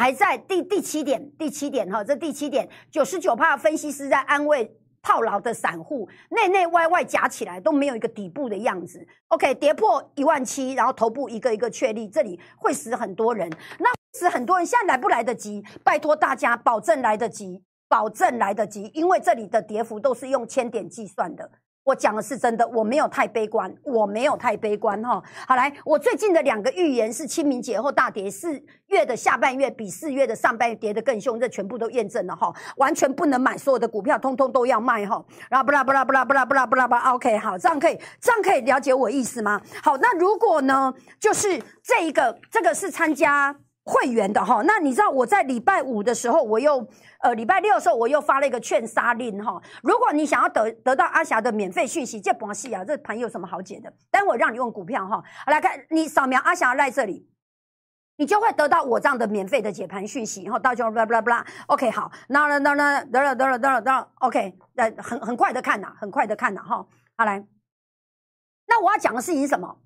[0.00, 9.06] 还在第第七点，第七点哈，这第七点，九十九趴分析师在安慰套牢的散户，内内外外夹起来都没有一个底部的样子。
[9.28, 13.50] OK，跌破一万七，然后头部一个一个确立，这里会死很多人。
[13.78, 13.90] 那。
[14.12, 15.62] 死很多人现在来不来得及？
[15.84, 21.48] 拜托大家，保证来得及，保证来得及，因为这里的跌幅都是用千点计算的。
[21.90, 22.00] 我。
[22.00, 25.22] 讲的是真的，我没有太悲观，我没有太悲观哈。
[25.46, 35.22] 好来，我最近的两个预言是清明节后大跌，四月的下半月比四月的上半月跌得更凶，这全部都验证了哈，完全不能买所有的股票，通通都要卖哈。
[35.50, 39.60] 然后不啦不啦不啦不啦不啦不啦不，OK，好，这样可以这样可以了解我意思吗？
[39.82, 43.54] 好，那如果呢，就是这一个这个是参加。
[43.84, 46.86] 会员的哈，那你知道我在礼拜五的时候，我又
[47.20, 49.60] 呃礼拜六的时候，我又发了一个劝杀令哈。
[49.82, 53.92] 如果你想要得得到阿霞的免费讯息，这不戏啊，这盘有什么好解的？
[54.10, 57.26] 待会让你用股票哈，来看你扫描阿霞在这里，
[58.16, 60.44] 你就会得到我这样的免费的解盘讯息。
[60.44, 66.86] 然后到就不啦不啦不啦，OK 好，那那那那得了得了得了得了，OK，那很很快的看呐，很快的看呐哈。
[67.16, 67.44] 好来，
[68.66, 69.80] 那我要讲的事情是什么？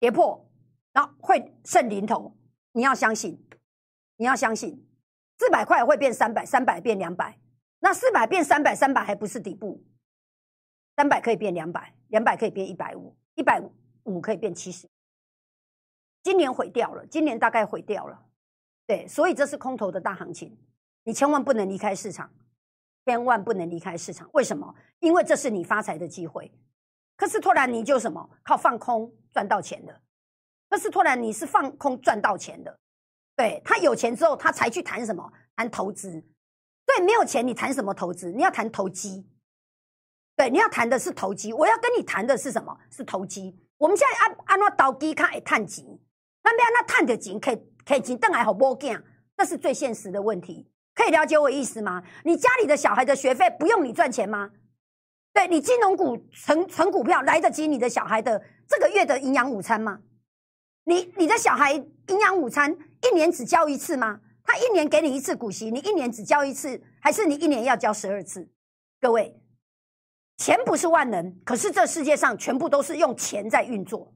[0.00, 0.50] 跌破。
[0.94, 2.34] 然后会剩零头，
[2.72, 3.38] 你要相信，
[4.16, 4.82] 你要相信，
[5.38, 7.38] 四百块会变三百，三百变两百，
[7.80, 9.84] 那四百变三百，三百还不是底部，
[10.96, 13.60] 三百可以变两百，两百可以变一百五，一百
[14.04, 14.88] 五可以变七十。
[16.22, 18.26] 今年毁掉了，今年大概毁掉了，
[18.86, 20.56] 对，所以这是空头的大行情，
[21.02, 22.32] 你千万不能离开市场，
[23.04, 24.30] 千万不能离开市场。
[24.32, 24.74] 为什么？
[25.00, 26.50] 因为这是你发财的机会。
[27.16, 30.00] 可是突然你就什么靠放空赚到钱的。
[30.74, 32.76] 可是突然你是放空赚到钱的，
[33.36, 35.32] 对他有钱之后，他才去谈什么？
[35.54, 36.10] 谈投资。
[36.84, 38.32] 对，没有钱你谈什么投资？
[38.32, 39.24] 你要谈投机。
[40.34, 41.52] 对，你要谈的是投机。
[41.52, 42.76] 我要跟你谈的是什么？
[42.90, 43.56] 是投机。
[43.78, 45.84] 我们现在按按那投机看，探钱，
[46.42, 49.00] 那边那探的钱可以可以钱邓来好波干，
[49.36, 50.68] 这是最现实的问题。
[50.92, 52.02] 可以了解我意思吗？
[52.24, 54.50] 你家里的小孩的学费不用你赚钱吗？
[55.32, 60.00] 对你金融股存存股票来得及你的小孩的这个月的营养午餐吗？
[60.84, 64.20] 你你的小孩营养午餐一年只交一次吗？
[64.46, 68.46] 他一年给你一次股息，你一年只交一次，还是你一年要交十二次？
[69.00, 69.34] 各位，
[70.36, 74.12] 钱不是万能，可是这世界上全部都是用钱在运作，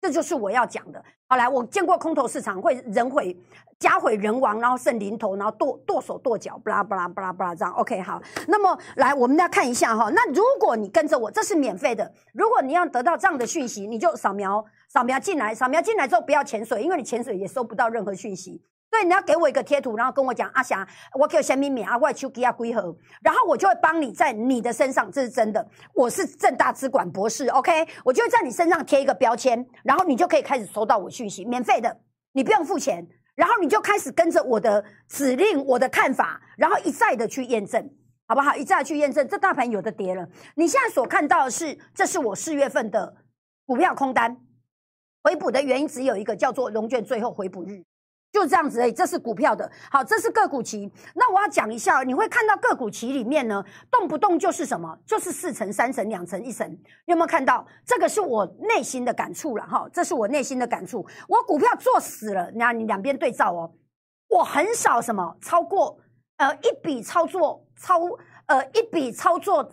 [0.00, 1.04] 这就是我要讲的。
[1.26, 3.36] 好，来，我见过空头市场会人毁
[3.80, 7.74] 家毁人亡，然后剩零头，然后剁剁手剁脚，巴拉不拉不拉不拉这样。
[7.74, 10.08] OK，好，那么来，我们来看一下哈。
[10.10, 12.12] 那如果你跟着我，这是免费的。
[12.32, 14.64] 如果你要得到这样的讯息，你就扫描。
[14.94, 18.62] 扫描进来，扫描进来之后不要潜水，因为你潜水也收不到任何讯息。
[18.92, 20.86] 所以你要给我一个贴图，然后跟我讲阿霞，
[21.18, 33.04] 我给先秘密啊，我手机要归何，然后我就会帮你在你的身上，这是真的，我是正大资管博士，OK，我就会在你身上贴一个标签，然后你就可以开始收到我讯息，免费的，你不用付钱，
[33.34, 37.90] 然后你就开始跟着我的指令，我的看法，然后一再的去验证，
[38.28, 38.54] 好不好？
[38.54, 43.16] 一再的去验证，这大盘有的跌了，你现在所看到的是，这是我四月份的
[43.66, 44.36] 股票空单。
[45.24, 47.82] 回补的原因只有一个，叫做龙卷最后回补日，
[48.30, 48.78] 就这样子。
[48.78, 50.92] 哎，这是股票的，好，这是个股期。
[51.14, 56.70] 那我要讲一下，你会看到个股期里面呢，动不动就是什么，就是四成、三成、两成、一成。
[56.70, 57.66] 你有没有看到？
[57.86, 61.06] 这个是我内心的感触了哈，这是我内心的感触。
[61.26, 63.72] 我股票做死了，那你两边对照哦。
[64.28, 65.98] 我很少什么超过
[66.36, 68.00] 呃一笔操作超
[68.44, 69.72] 呃一笔操作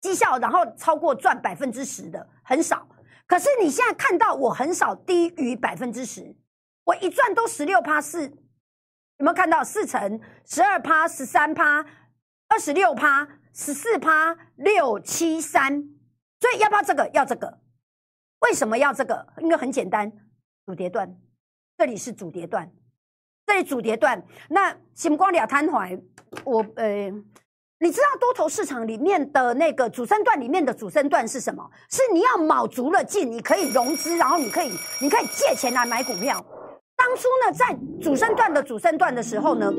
[0.00, 2.87] 绩效，然后超过赚百分之十的很少。
[3.28, 6.34] 可是你现在看到我很少低于百分之十，
[6.84, 11.84] 我一赚都十六趴四，有没有看到四成十二趴十三趴
[12.48, 15.82] 二十六趴十四趴六七三？
[16.40, 17.06] 所以要不要这个？
[17.12, 17.60] 要这个？
[18.40, 19.34] 为什么要这个？
[19.42, 20.10] 因为很简单，
[20.64, 21.14] 主跌段，
[21.76, 22.72] 这里是主跌段，
[23.44, 24.24] 这里主跌段。
[24.48, 26.00] 那星光两摊怀，
[26.44, 27.12] 我呃。
[27.80, 31.64] 你知道多头市场里面的那个主升段里面的主升段是什么？
[31.88, 36.44] 是你要卯足了劲，你可以融资，然后你可以你可以借钱来买股票。
[36.96, 39.72] 当初呢，在主升段的主升段的时候呢，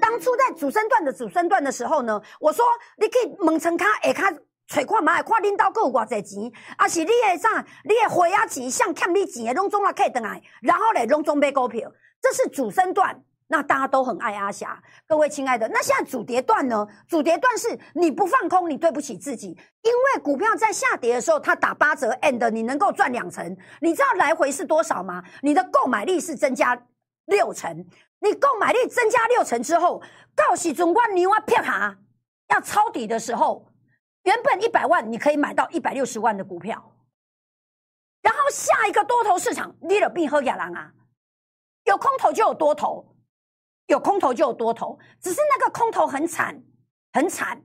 [0.00, 2.64] 当初在主升段的主升段的时候呢，我说
[2.96, 4.32] 你可以猛成卡下卡
[4.66, 7.64] 揣看买，看领导有偌济钱，啊是你的啥？
[7.84, 11.88] 你的花啊钱，像欠你钱的拢总啊可以等来，然后嘞拢总买股票，
[12.20, 13.22] 这是主升段。
[13.50, 16.86] 那大家都很爱阿霞，各位亲爱的，那现在主跌段呢？
[17.06, 25.24] 主跌段是你不放空，你对不起自己，因为股票在下跌的时候，它打八折，and 你能够赚两成，你知道来回是多少吗？
[25.40, 26.78] 你的购买力是增加
[27.24, 27.86] 六成，
[28.20, 30.02] 你购买力增加六成之后，
[30.36, 31.96] 到时总管你要骗哈，
[32.48, 33.72] 要抄底的时候，
[34.24, 36.92] 原本一百万你可以买到一百六十万的股票，
[38.20, 40.92] 然后下一个多头市场，你了必喝亚郎啊，
[41.84, 43.14] 有空头就有多头。
[43.88, 46.62] 有空头就有多头，只是那个空头很惨，
[47.12, 47.62] 很惨。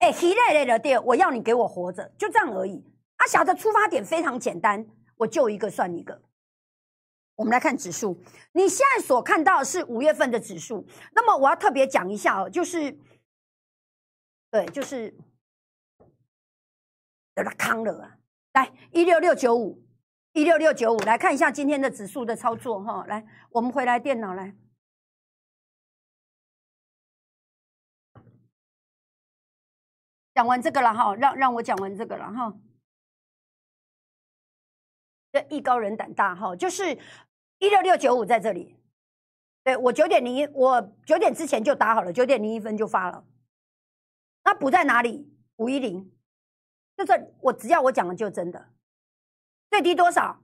[0.00, 2.84] 哎，一类类的跌，我要你给我活着，就这样而已。
[3.16, 6.22] 阿霞的出发点非常简单，我救一个算一个。
[7.34, 8.20] 我们来看指数，
[8.52, 10.86] 你现在所看到的是五月份的指数。
[11.12, 12.98] 那么我要特别讲一下哦，就是，
[14.50, 15.16] 对，就是
[17.34, 18.16] 得了康了啊！
[18.54, 19.80] 来一六六九五，
[20.32, 23.04] 一六六九五，来看一下今天的指数的操作哈。
[23.06, 24.54] 来，我们回来电脑来，
[30.38, 32.56] 讲完这个了哈，让让我讲完这个了哈。
[35.32, 36.96] 这艺高人胆大哈，就是
[37.58, 38.76] 一六六九五在这里。
[39.64, 43.26] 对我九点零一，我九点之前就打好了，九点零一分就发了。
[44.44, 45.28] 那补在哪里？
[45.56, 46.08] 五一零，
[46.96, 48.68] 就这，我只要我讲的就真的。
[49.70, 50.40] 最低多少？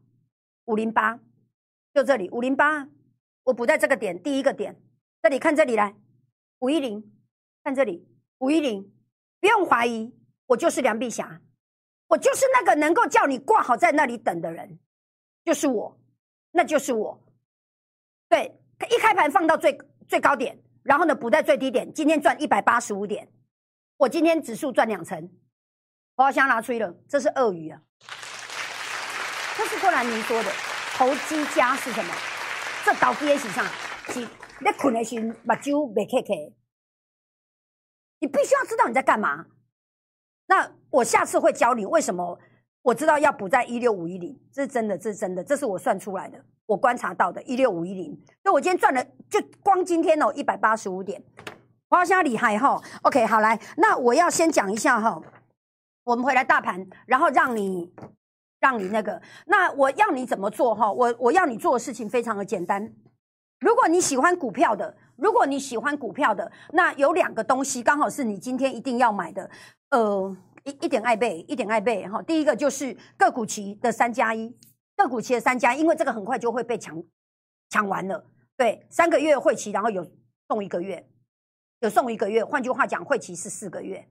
[0.64, 1.20] 五零八，
[1.94, 2.88] 就这里五零八，
[3.44, 4.74] 我补在这个点，第一个点，
[5.22, 5.94] 这里看这里来，
[6.58, 7.16] 五一零，
[7.62, 8.92] 看这里五一零，
[9.44, 10.10] 不用怀疑，
[10.46, 11.38] 我就是梁碧霞。
[12.06, 14.78] 我就是那个能够叫你挂好在那里等的人，
[15.44, 16.00] 就是我，
[16.52, 17.22] 那就是我。
[18.26, 19.78] 对，一开盘放到最
[20.08, 23.28] 最高点，然后呢补在最低点，今天赚一百八十五点，
[23.98, 25.28] 我今天指数赚两成，
[26.14, 27.82] 我好像拿出一了，这是鳄鱼啊，
[29.58, 30.50] 这是郭兰妮说的，
[30.96, 32.14] 投机家是什么？
[32.82, 33.62] 这倒跌是啥？
[34.08, 36.34] 是你困的时目睭没开开，
[38.24, 39.44] 你必须要知道你在干嘛。
[40.46, 42.38] 那我下次会教你为什么
[42.80, 48.18] 我知道要补在一六五一零，这是真的，这是真的，这是我算出来的，我观察到的，一六五一零。
[48.42, 51.22] 那我今天赚了，就光今天哦，一百八十五点，
[51.90, 52.80] 好像厉害哈。
[53.02, 55.20] OK，好来，那我要先讲一下哈，
[56.04, 57.92] 我们回来大盘，然后让你
[58.58, 60.90] 让你那个，那我要你怎么做哈？
[60.90, 62.90] 我我要你做的事情非常的简单。
[63.60, 69.48] 如果你喜欢股票的，如果你喜欢股票的，那有两个东西刚好是你今天一定要买的。
[69.90, 72.20] 呃，一一点爱贝，一点爱贝哈。
[72.22, 74.54] 第一个就是个股期的三加一，
[74.96, 77.02] 个股期的三加，因为这个很快就会被抢
[77.70, 78.24] 抢完了。
[78.56, 80.06] 对，三个月会期，然后有
[80.48, 81.06] 送一个月，
[81.80, 82.44] 有送一个月。
[82.44, 84.08] 换句话讲，会期是四个月。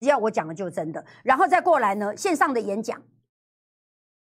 [0.00, 3.02] 只要我讲的就真的，然后再过来呢，线上的演讲，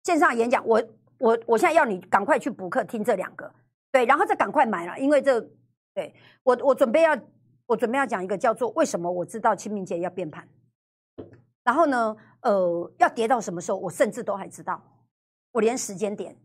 [0.03, 0.83] 线上演讲，我
[1.17, 3.51] 我我现在要你赶快去补课听这两个，
[3.91, 5.41] 对，然后再赶快买了，因为这
[5.95, 7.17] 对我我准备要
[7.65, 10.47] 我准备要讲一个叫做为什么我知道清明节要变盘。
[11.63, 14.79] 然后呢，呃，要跌到什么时候，我甚至都还知道，
[15.51, 16.37] 我连时间点，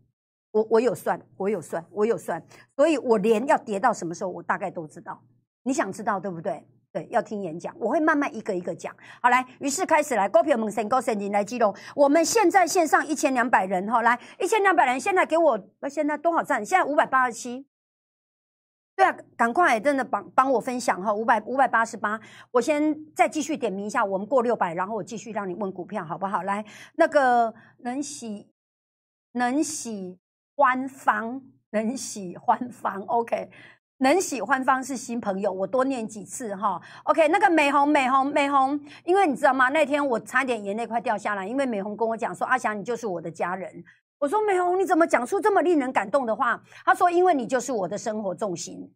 [0.49, 2.43] 我我有算，我有算，我有算，
[2.75, 5.21] 所以我连要跌到什么时候，我大概都知道。
[5.61, 6.65] 你想知道对不对？
[6.91, 8.95] 对，要听演讲，我会慢慢一个一个讲。
[9.21, 11.71] 好，来，于是开始来，股票们先高神你来记录。
[11.95, 16.65] 我们现在线上一千两百人，哈，来一千两百人，现在给我，现在多少赞？
[16.65, 17.67] 现在五百八十七。
[19.01, 26.43] 对啊，赶快真的帮帮我分享哈，五百五百八十八，我先再继续点名一下，我们过六百，然后我继续让你问股票好不好？
[26.43, 26.63] 来，
[26.97, 28.47] 那个能喜
[29.31, 30.19] 能喜
[30.55, 33.49] 欢方，能喜欢方，OK，
[33.97, 39.69] 能喜欢方是新朋友，我多念几次哈，OK，那个美红美红美红，因为你知道吗？
[39.69, 43.83] 那天我差点眼泪快掉下来，因为美红跟我讲说，阿翔你就是我的家人。
[44.21, 46.61] 我说美红，你怎么讲出这么令人感动的话？
[46.85, 48.93] 他说：“因为你就是我的生活重心。”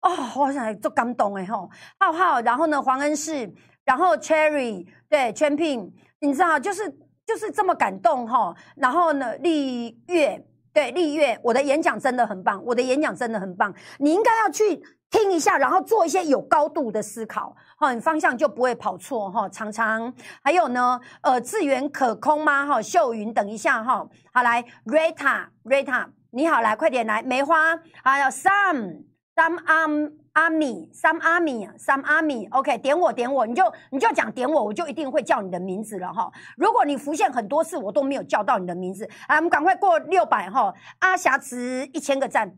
[0.00, 3.52] 哦，我想做感动哎吼，浩浩，然后呢，黄恩世，
[3.84, 6.90] 然后 Cherry，对，Champion，你知道，就是
[7.26, 8.56] 就是这么感动哈。
[8.74, 14.82] 然后呢，丽月，对，丽月，我的演讲真的很棒，我的演讲真的很棒，你应该要去。
[15.10, 19.48] 听一下，然后做一些有高度的思考，哈，你方向就不会跑错，哈。
[19.48, 22.66] 常常还有呢，呃，资源可空吗？
[22.66, 29.86] 哈，秀云，等一下，哈，好来，Rita，Rita，你好，来，快点来，梅花，还有 Sam，Sam 阿
[30.34, 36.30] 阿米，Sam 阿米，Sam 阿米，OK，点我，点我，你就你就讲点我，我就一定会叫你的名字了，哈。
[36.58, 42.54] 如果你浮现很多次，我都没有叫到你的名字，啊，我们赶快过六百，哈，阿霞池一千个赞，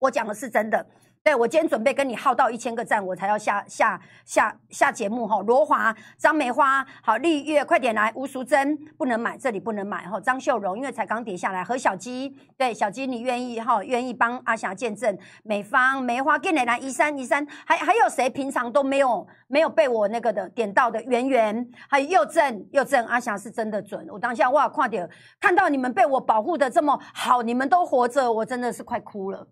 [0.00, 0.86] 我讲的是真的。
[1.24, 5.40] 对，我今天准备跟你耗到一千个赞，我才要下下下下节目哈。
[5.40, 8.12] 罗华、张梅花，好，丽月，快点来。
[8.14, 10.20] 吴淑珍不能买，这里不能买哈。
[10.20, 11.64] 张秀荣，因为才刚跌下来。
[11.64, 13.82] 何小鸡，对，小鸡你愿意哈？
[13.82, 15.18] 愿意帮阿霞见证。
[15.44, 16.78] 美芳、梅花，跟你来。
[16.78, 21.02] 一三一三，还还有谁平常都没有没有被我那个的点到的？
[21.04, 24.06] 圆圆，还有佑正，佑正，阿霞是真的准。
[24.10, 25.08] 我当下哇，快点
[25.40, 29.48] 看到你们被我保护的这么好，你们都活着，我真的是快哭了。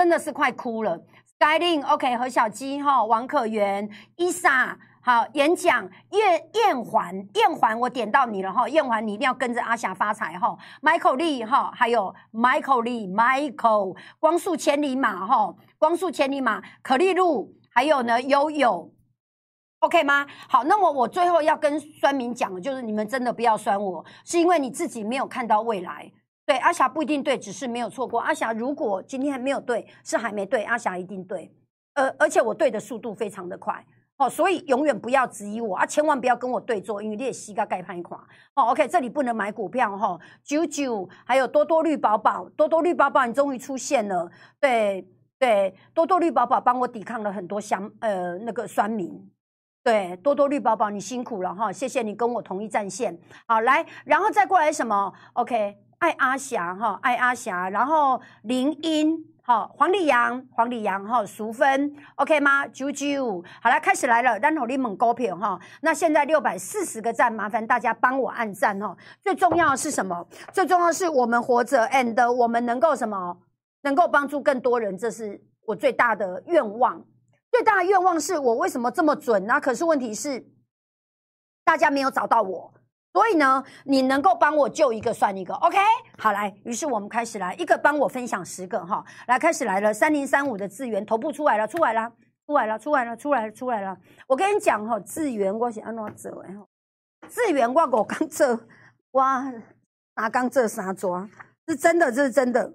[0.00, 0.98] 真的是快哭了。
[1.38, 3.86] Skyline OK，何小鸡哈，王可元
[4.16, 10.56] ，Isa，好，演讲燕燕环，燕环，我点到你了哈，燕环你一定要跟着阿霞发财哈。
[10.80, 18.90] Michael Lee 哈，还有 Michael Lee，Michael，光速千里马哈，光速千里马，可丽露，还有呢悠悠
[19.80, 20.26] ，OK 吗？
[20.48, 26.10] 好，那么我最后要跟酸民讲的就是，你们真的不要酸我，是因为你自己没有看到未来。
[26.50, 28.20] 对阿霞不一定对，只是没有错过。
[28.20, 30.64] 阿霞如果今天还没有对，是还没对。
[30.64, 31.48] 阿霞一定对，
[31.94, 33.86] 而而且我对的速度非常的快
[34.16, 38.20] 哦，所以永远不要质疑我啊，千万不要跟我对坐，因为你也膝盖盖判一款。
[38.56, 40.18] 哦，OK，这里不能买股票哈。
[40.42, 44.28] 九九还有多多绿宝宝，多多绿宝宝，你终于出现了。
[44.58, 45.06] 对
[45.38, 49.08] 对，多多绿宝宝帮我抵抗了很多香呃那个酸民。
[49.84, 53.16] 对，多多绿宝宝，你辛苦了哈，谢谢你跟我同一战线。
[53.46, 59.24] 好，来，然后再过来什么？OK，爱阿霞哈，爱阿霞，然后林英。
[59.42, 62.66] 好，黄丽阳，黄丽阳，哈，淑芬，OK 吗？
[62.68, 65.58] 九九，好了，开始来了，然后你猛高票哈。
[65.82, 68.96] 那现在六百四十个赞，麻烦大家帮我按赞哈。
[69.20, 70.26] 最重要的是什么？
[70.52, 73.36] 最重要是我们活着，and 我们能够什么？
[73.82, 77.04] 能够帮助更多人，这是我最大的愿望。
[77.50, 79.60] 最大的愿望是我为什么这么准呢？
[79.60, 80.46] 可是问题是，
[81.64, 82.72] 大家没有找到我。
[83.12, 85.76] 所以呢，你能够帮我救一个算一个，OK？
[86.16, 92.12] 好来，于是我们开始来一个帮我分享十个哈，来开始来了，三零三五的资源头部出来了，出来了，
[92.46, 93.96] 出来了，出来了，出来了，出来了。
[94.28, 96.66] 我跟你讲哈，资源我是安怎做的哈？
[97.28, 98.60] 资源我我刚做，
[99.12, 99.52] 哇，
[100.14, 101.28] 拿刚做三抓，
[101.66, 102.72] 是真的，这是真的。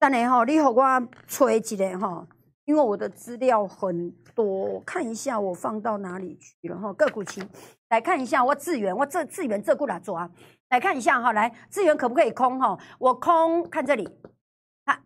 [0.00, 2.26] 等下哈，你和我吹一个哈，
[2.64, 7.42] 因为我的资料很多，看一下我放到哪里去了哈，个股期。
[7.90, 10.28] 来看一下，我资源，我这资源这过来做啊！
[10.70, 12.76] 来看一下哈，来资源可不可以空哈？
[12.98, 14.08] 我空看这里，
[14.84, 15.04] 看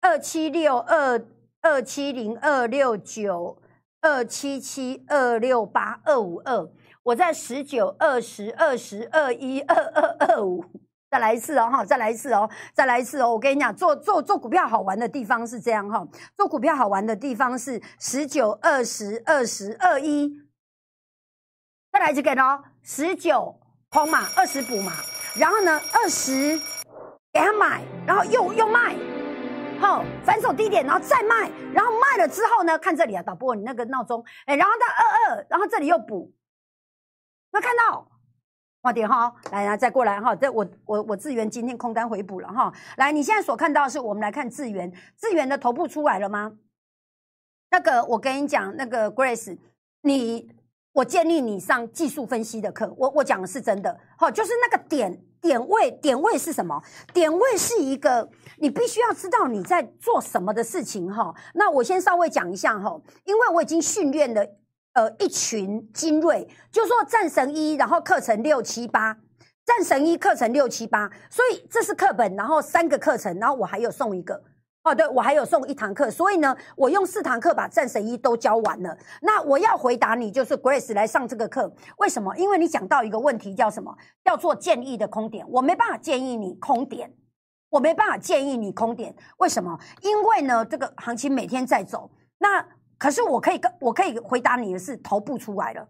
[0.00, 1.20] 二七六二
[1.60, 3.58] 二七零二六九
[4.00, 6.70] 二七七二六八二五二，
[7.02, 10.64] 我在十九二十二十二一二二二五，
[11.10, 13.32] 再来一次哦哈，再来一次哦，再来一次哦！
[13.32, 16.06] 我跟你讲，做做做股票好玩的地方是这样哈，
[16.36, 20.32] 做股票好玩的地方是十九二十二十二一。
[21.90, 23.58] 再来一个哦，十九
[23.88, 24.92] 空嘛，二十补嘛，
[25.36, 26.56] 然后呢，二十
[27.32, 28.94] 给他买，然后又又卖，
[29.80, 36.32] 好反手低点，然后再卖，然后卖了之后呢，看这里啊，导播你那个闹钟，哎，然后到二二，然后这里又补，
[37.52, 38.06] 有看到？
[38.82, 46.52] 快点哈，来来再过来哈，这我我我智源今天空单回补了哈，来，你现在所看到的是我们来看智源，智源的头部出来了吗？
[47.70, 49.58] 那个我跟你讲，那个 Grace，
[50.02, 50.50] 你。
[50.92, 56.82] 我建议你上技术分析的课，我我讲的是真的，好，就是那个点点位，点位是什么？
[57.14, 58.28] 点位是一个
[58.58, 61.32] 你必须要知道你在做什么的事情，哈。
[61.54, 64.44] 那我先稍微讲一下哈，因为我已经训练了
[65.00, 69.16] 呃一群精锐，就说战神一，然后课程六七八，
[69.64, 74.42] 战神一课程六七八，所以这是课本，然后三个课程，然后我还有送一个。
[74.82, 78.96] 哦，对，我还有送一堂课，所以呢，我用四堂课把战神一都教完了。
[79.20, 82.34] 那我要回答你，就是 Grace 来上这个课，为什么？
[82.38, 83.94] 因为你讲到一个问题，叫什么？
[84.24, 87.12] 叫做建议的空点，我没办法建议你空点，
[87.68, 89.78] 我没办法建议你空点，为什么？
[90.00, 92.66] 因为呢，这个行情每天在走，那
[93.00, 95.88] 可是我可以跟我可以回答你的是，头部出来了，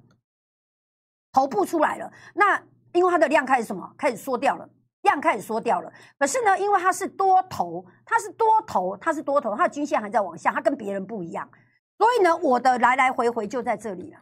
[1.32, 3.94] 头部出来了，那因为它的量开始什么？
[3.98, 4.66] 开始缩掉了。
[5.02, 11.50] 量开始缩掉了，可是呢，因为它是多头，它是多头，它是多头，它的均线还在往下，它跟别人不一样，
[11.96, 14.20] 所以呢，我的来来回回就在这里了。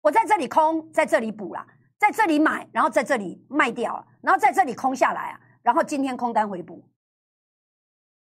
[0.00, 1.66] 我在这里空，在这里补了，
[1.98, 6.88] 在这里买，然后在这里卖掉，然后在这里空下来啊，然后今天空单回补，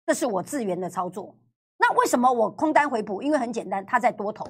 [0.05, 1.36] 这是我自源的操作。
[1.84, 3.21] 那为什么我空单回补？
[3.21, 4.47] 因为很简单，它在多头。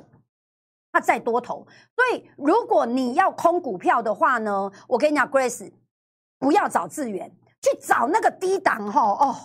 [0.96, 1.66] 它再多头，
[1.96, 5.74] 所以如果你要空股票的话呢，我跟你讲，Grace，
[6.38, 9.36] 不要找资源，去找那个低档哈哦，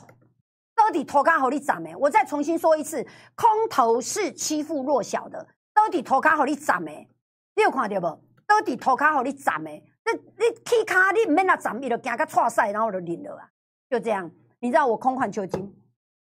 [0.74, 1.97] 到底头卡好你涨没？
[1.97, 3.03] 我再重新说一次，
[3.34, 7.09] 空头是欺负弱小的，到底头卡好你涨没？
[7.57, 8.22] 你有看到不？
[8.47, 9.82] 到底头卡好你涨没？
[10.05, 13.49] 你你起卡你唔免那涨，你就惊个错赛，然后就领了啊，
[13.89, 14.30] 就这样。
[14.61, 15.74] 你知道我空环球金，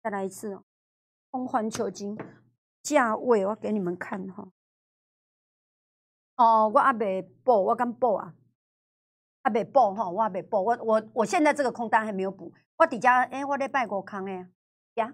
[0.03, 0.62] 再来一次哦，
[1.36, 2.18] 空环球金
[2.82, 4.48] 价位，我给你们看哈。
[6.38, 8.34] 哦，我还未报，我敢报啊？
[9.44, 10.62] 还未报哈，我还未报。
[10.62, 12.54] 我我我现在这个空单还没有补。
[12.78, 14.50] 我底下哎，我礼拜五空哎
[14.94, 15.14] 呀，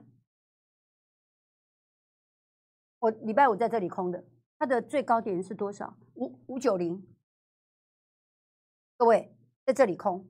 [2.99, 4.23] 我礼拜五在这里空的，
[4.59, 5.97] 它的最高点是多少？
[6.13, 7.03] 五五九零。
[8.95, 10.29] 各位在这里空，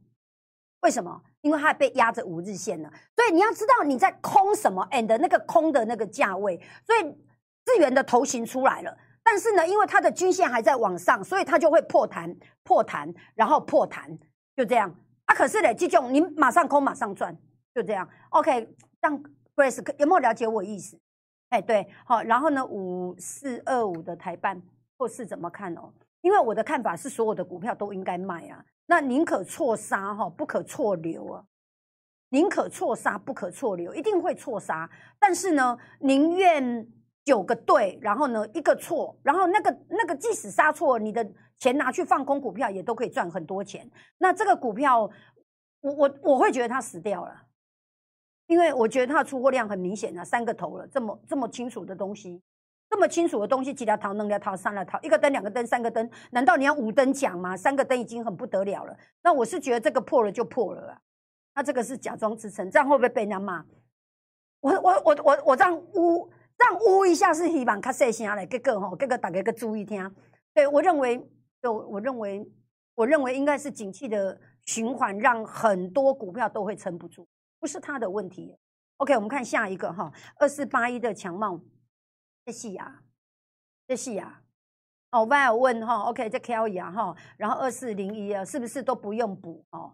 [0.84, 1.22] 为什么？
[1.42, 2.92] 因为它被压着五日线了。
[3.16, 6.60] 所以你要知道你在空什么，and 那个空的那个价位。
[6.86, 7.04] 所以
[7.66, 8.98] 日元的头型出来了。
[9.24, 14.18] 但是呢，因为它的均线还在往上，所以它就会破弹、破弹，然后破弹，
[14.56, 14.94] 就这样
[15.26, 15.36] 啊。
[15.36, 17.38] 可是呢，这种你马上空，马上赚，
[17.76, 18.10] 就这样。
[18.32, 18.68] OK，
[19.00, 19.22] 让
[19.56, 21.00] Grace 有没有了解我意思？
[21.50, 22.24] 哎，对，好。
[22.24, 24.60] 然后呢，五四二五的台办
[24.98, 25.94] 或是怎么看哦？
[26.22, 28.66] 因为我的看法是，所有的股票都应该卖啊。
[28.92, 31.46] 那宁可错杀哈，不可错留啊。
[32.30, 34.90] 宁可错杀，不可错留，一定会错杀。
[35.18, 36.86] 但是呢，宁愿。
[37.24, 41.24] 九个对，然后呢一个错，然后那个那个即使杀错，你的
[41.60, 43.88] 钱拿去放空股票也都可以赚很多钱。
[44.18, 45.08] 那这个股票，
[45.82, 47.44] 我我我会觉得它死掉了，
[48.48, 52.42] 因为我觉得它的出货量很明显啊，三个头了，这么这么清楚的东西。
[52.92, 57.56] 这么清楚的东西，几条桃能条桃三条桃，一个灯、两个灯、三个灯，难道你要五灯讲吗？
[57.56, 58.94] 三个灯已经很不得了了。
[59.24, 61.02] 那我是觉得这个破了就破了。
[61.56, 63.66] 那这个是假装支撑，这样会不会被人家骂？
[64.60, 70.14] 我我我我我这样呜这样呜一下是希望卡细声嘞，这个吼，这个大家个注意听。
[70.54, 71.26] 对我认为，
[71.62, 72.46] 就我认为，
[72.94, 77.26] 我认为应该是景气的循环，让很多股票都会撑不住，
[77.58, 78.58] 不是他的问题。
[78.98, 81.58] OK，我们看下一个哈，二四八一的强茂。
[82.44, 83.04] 这是啊，
[83.88, 84.42] 这是啊，
[85.12, 89.94] 哦，v 尔问哈，OK，这 K L 啊哈，然后二四零一啊，是不是都不用补哦？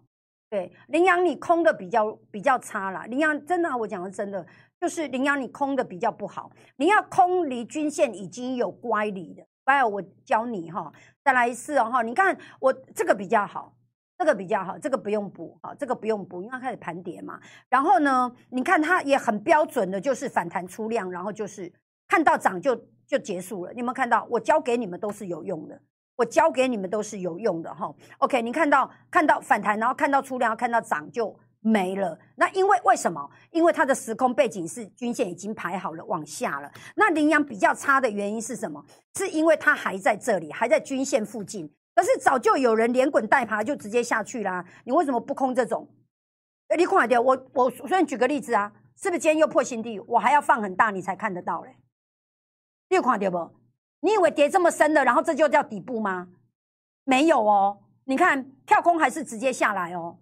[0.49, 4.47] 对，羚羊你空的比较比较差啦，羚羊真的，我讲的真的，
[4.79, 10.93] 就是羚羊你空的比较不好，你要空离均线已经有乖离的，v 尔我教你哈，
[11.25, 13.75] 再来一次哦哈，你看我这个比较好，
[14.17, 21.69] 这个比较好，这个不用补哈，这个不用补，因为它开始盘跌嘛，然后呢，你看它也很标准的，就是反弹出量，然后就是。
[22.07, 24.25] 看到涨就就结束了，你有没有看到？
[24.29, 25.79] 我教给你们都是有用的，
[26.15, 27.93] 我教给你们都是有用的哈。
[28.19, 32.17] OK，你看到看到反弹，然后看到出量，看到涨就没了。
[32.35, 33.29] 那因为为什么？
[33.51, 36.71] 因为它的时空背景是均线已经排好了往下了。
[36.95, 38.83] 那羚羊比较差的原因是什么？
[39.15, 41.69] 是因为它还在这里，还在均线附近。
[41.93, 44.63] 可是早就有人连滚带爬就直接下去啦。
[44.85, 45.87] 你为什么不空这种？
[46.77, 49.99] 你看掉我我随便举个例子啊，是不是今天又破新低？
[50.01, 51.75] 我还要放很大你才看得到嘞。
[52.89, 53.51] 你看到不？
[53.99, 56.27] 你以为跌这么深的，然后这就叫底部吗？
[57.03, 60.17] 没有哦，你看跳空还是直接下来哦。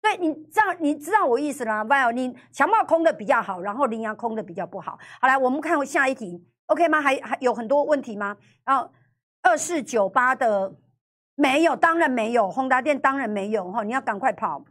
[0.00, 4.98] 对你这样，你知道我意思了？Well，你强暴空的比较好，然后羚羊空的比较不好。
[5.20, 7.00] 好来，我们看下一题，OK 吗？
[7.00, 8.36] 还还有很多问题吗？
[8.64, 8.90] 然后
[9.42, 10.72] 二四九八的
[11.34, 12.50] 没有，当然没有。
[12.50, 14.64] 宏达电当然没有哈，你要赶快跑。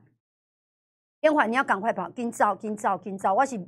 [1.19, 3.59] 电话你要赶快跑，今早今早今早，我是。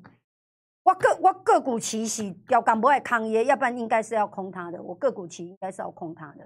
[0.90, 4.82] 我个我个股期是标杆不爱抗业，要不然应该是要空它的。
[4.82, 6.40] 我个股期应该是要空它的。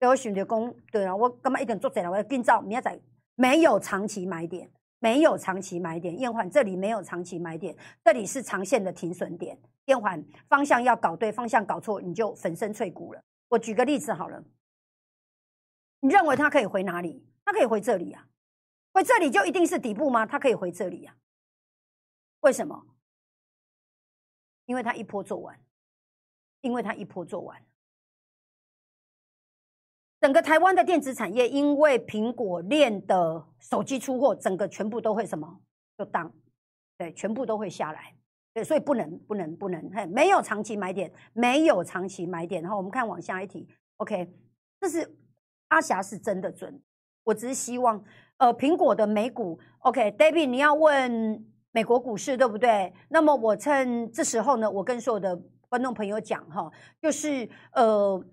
[0.00, 2.08] 所以我选择攻，对啊，我干嘛一点做起来？
[2.08, 2.98] 我要跟照明仔
[3.34, 4.70] 没有长期买点，
[5.00, 6.18] 没有长期买点。
[6.18, 9.58] 燕环这里没有长期买点，这里是长线的停损点。
[9.84, 13.20] 燕环方向要搞对，方向搞错你就粉身碎骨了。
[13.50, 14.42] 我举个例子好了，
[16.00, 17.22] 你认为它可以回哪里？
[17.44, 18.26] 它可以回这里啊？
[18.94, 20.24] 回这里就一定是底部吗？
[20.24, 21.14] 它可以回这里啊？
[22.40, 22.86] 为什么？
[24.66, 25.58] 因为他一波做完，
[26.62, 27.62] 因为他一波做完，
[30.20, 35.60] 整个台湾的电子产业，因为苹果链的手机出货，整个全部都会什么？
[35.98, 36.32] 就当
[36.96, 38.16] 对，全部都会下来。
[38.54, 42.62] 对，所以不能不能不能，嘿，没有长期买点，没有长期买点。
[42.62, 44.32] 然后我们看往下一题，OK，
[44.80, 45.14] 这是
[45.68, 46.80] 阿霞是真的准，
[47.24, 48.02] 我只是希望，
[48.38, 51.53] 呃，苹果的美股，OK，David，你要问。
[51.74, 52.92] 美国股市对不对？
[53.08, 55.36] 那么我趁这时候呢，我跟所有的
[55.68, 56.70] 观众朋友讲哈，
[57.02, 58.24] 就是呃，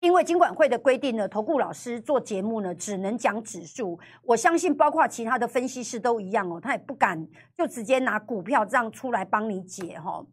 [0.00, 3.96] 因为金管会的规定呢，投顾老师做节目呢，只能讲指数。
[4.24, 10.26] 我相信包括其他的分析师都一样哦，他也不敢就直接拿股票这样出来帮你解哈。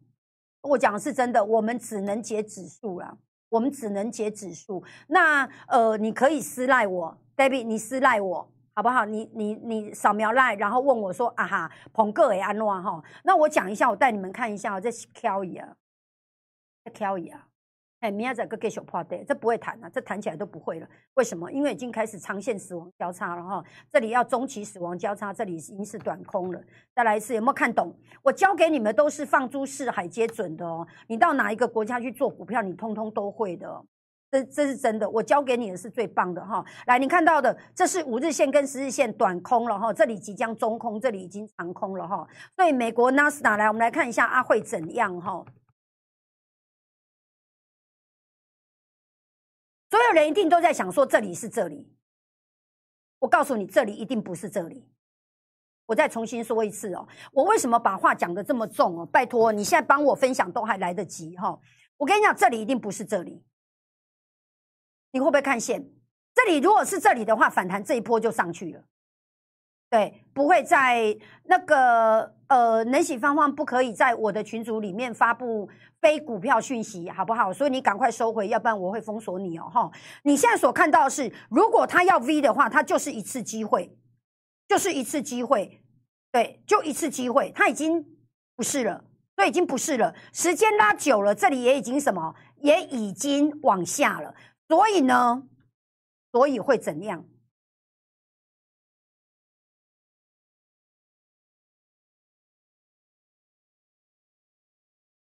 [0.64, 4.84] 我讲的是真的，我们只能解指数了，我们只能解指数。
[5.08, 8.52] 那呃，你可以私赖我，David，你私赖我。
[8.78, 9.06] 好不好？
[9.06, 15.76] 你你你扫描来，然后问我说：“啊哈，捧个诶安诺哈。”那我讲一下，我带你们看一下，这是 Kelly 啊，
[16.86, 17.48] 这 Kelly 啊，
[18.02, 20.88] 哎，明仔个给小破的，这不会弹啊，这弹起来都不会了。
[21.16, 21.52] 为什么？
[21.52, 23.66] 因为已经开始长线死亡交叉了哈。
[23.90, 26.62] 这里要中期死亡交叉，这里已经是短空了。
[26.94, 27.92] 再来一次，有没有看懂？
[28.22, 30.88] 我教给你们都是放诸四海皆准的哦。
[31.08, 33.84] 你到哪一个国家去做股票，你通通都会的。
[34.30, 36.64] 这这是真的，我教给你的是最棒的哈。
[36.86, 42.28] 来，你看到的，这是五日线跟十日线短空了哈，这里即将中空，这里已经长空了哈。
[42.56, 45.46] 所以美国纳斯达来，我们来看一下阿会怎样哈。
[49.90, 51.96] 所有人一定都在想说，这里是这里。
[53.20, 54.86] 我告诉你，这里一定不是这里。
[55.86, 59.06] 我再重新说一次哦，我为什么把话讲的这么重哦？
[59.06, 61.58] 拜托，你现在帮我分享都还来得及哈。
[61.96, 63.42] 我跟你讲，这里一定不是这里。
[65.12, 65.86] 你会不会看线？
[66.36, 68.84] 这里如果是这里的话，反弹这一波就上去了。
[69.90, 75.70] 对，不会在那个呃，能喜方方不可以在我的群组里面发布
[76.02, 77.54] 非股票讯息，好不好？
[77.54, 79.70] 所以你赶快收回，要不然我会封锁你哦。
[79.74, 79.90] 哈，
[80.24, 83.98] 你现在所看到的是，如果他要 V 的话，他就是一次机会，
[84.68, 85.82] 就是一次机会，
[86.34, 88.06] 对，就一次机会，他已经
[88.56, 89.06] 不是了。
[89.38, 90.14] 所以已经不是了。
[90.34, 94.34] 时间拉久了，这里也已经什么，也已经往下了。
[94.68, 95.48] 所以呢，
[96.32, 97.26] 所以会怎样？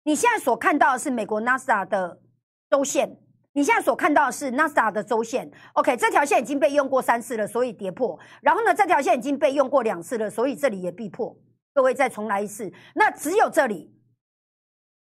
[0.02, 2.22] 你现在所看到的是美国纳斯达的
[2.70, 3.20] 周线，
[3.54, 5.50] 你现在所看到的是纳斯达的周线。
[5.74, 8.16] OK，这条线已经被用过三次了，所以跌破。
[8.40, 11.36] 然后呢，这条线已经被用过两次了，所以这里也必破。
[11.74, 13.92] 各位再重来一次，那只有这里，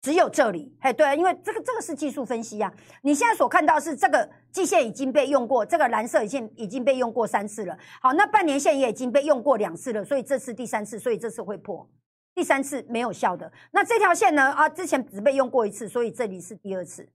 [0.09, 0.75] 只有这里。
[0.81, 2.73] 嘿，对啊，因为这个这个是技术分析啊。
[3.03, 7.77] 你现在所看到是这个季线已经被用过，这个蓝色已经已经被用过三次了。
[8.01, 11.87] 好，那半年线也已经被用过两次了，所以这次第三次，所以这次会破。
[12.35, 14.51] 第三次没有效的，那这条线呢？
[14.53, 17.07] 啊，之前只被用过一次，所以这里是第二次。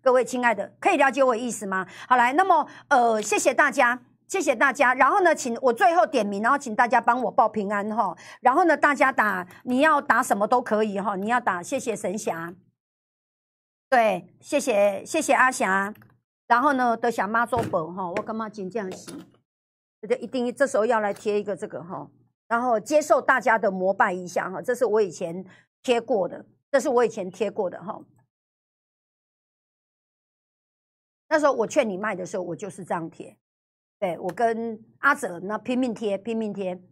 [0.00, 1.86] 各位亲爱的，可以了解我意思吗？
[2.08, 4.00] 好来，那么呃，谢谢大家，
[4.30, 4.94] 谢谢大家。
[4.94, 8.16] 然后呢，请我最后点名，然后请大家帮我报平安哈。
[8.40, 12.54] 然后呢，大家打你要打什么都可以哈，你要打谢谢神侠，
[13.88, 15.92] 对，谢谢谢谢阿霞。
[16.46, 19.12] 然后呢，德霞妈做本哈，我干嘛紧这样洗？
[20.08, 22.08] 这一定这时候要来贴一个这个哈。
[22.46, 25.44] 然后接受大家的膜拜一下哈，这是我以前
[25.82, 28.00] 贴过的，这是我以前贴过的哈。
[31.28, 33.36] 那时候我劝你卖的时候，我就是这样贴。
[34.00, 36.82] 对我跟阿哲那拼命贴，拼命贴。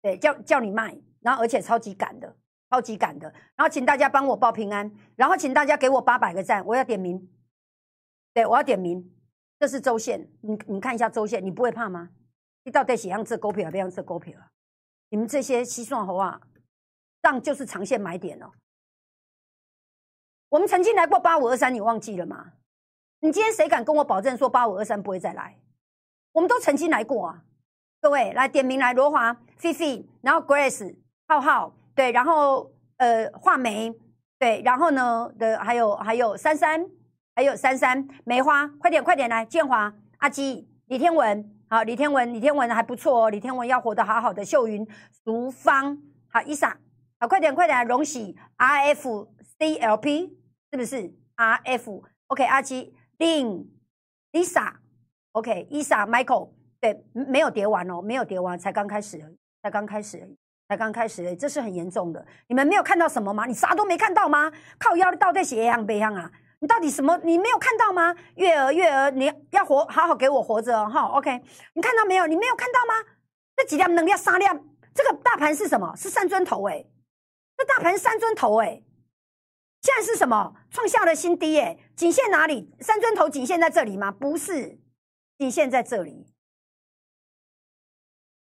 [0.00, 2.36] 对，叫叫你卖，然后而且超级赶的，
[2.70, 3.32] 超级赶的。
[3.54, 7.30] 然后请大家帮我报平安，然后请大家给我八百个赞，我要点名。
[8.32, 9.14] 对，我要点名。
[9.60, 12.10] 这是周线，你你看一下周线，你不会怕吗？
[12.64, 14.50] 你到底喜欢这股票，不要这股票啊？
[15.10, 16.40] 你们这些西算猴啊，
[17.22, 18.50] 样就是长线买点哦。
[20.48, 22.54] 我们曾经来过八五二三，你忘记了吗？
[23.24, 25.56] 你今天谁敢跟我保证说八五二三不会再来？
[26.32, 27.44] 我们都曾经来过啊。
[28.00, 30.96] 各位来点名来，罗华、菲菲，然后 Grace、
[31.28, 33.94] 浩浩，对，然后呃画眉，
[34.40, 36.84] 对，然后呢的还有还有珊珊，
[37.36, 41.48] 还有珊珊、梅花，快点快点来，建华、阿基、李天文。
[41.70, 43.30] 好，李天文，李天文还不错哦。
[43.30, 44.44] 李天文要活得好好的。
[44.44, 44.84] 秀云、
[45.24, 45.96] 淑芳，
[46.28, 46.76] 好，伊莎，
[47.20, 50.36] 好，快点，快点，荣喜，R F C L P，
[50.72, 52.92] 是不是？R F，OK，阿七，
[53.22, 53.64] 林
[54.32, 56.50] ，Lisa，OK，伊莎，Michael，
[56.80, 59.16] 对，没有叠完哦，没有叠完，才刚开始，
[59.62, 60.28] 才刚开始，
[60.68, 62.26] 才刚开始，这是很严重的。
[62.48, 63.46] 你们没有看到什么吗？
[63.46, 64.50] 你啥都没看到吗？
[64.76, 66.28] 靠腰到底写样背样啊？
[66.58, 67.16] 你到底什么？
[67.22, 68.12] 你没有看到吗？
[68.34, 70.90] 月儿，月儿，你要活，好好给我活着哦！
[70.92, 71.40] 哈，OK，
[71.74, 72.26] 你看到没有？
[72.26, 72.94] 你没有看到吗？
[73.54, 75.94] 这几辆能量三辆，这个大盘是什么？
[75.94, 76.84] 是三尊头哎，
[77.56, 78.82] 这大盘三尊头哎，
[79.82, 80.54] 现在是什么？
[80.70, 82.72] 创下了新低哎，颈线哪里？
[82.80, 84.12] 三尊头颈线在这里吗？
[84.12, 84.78] 不是，
[85.38, 86.26] 颈线在这里。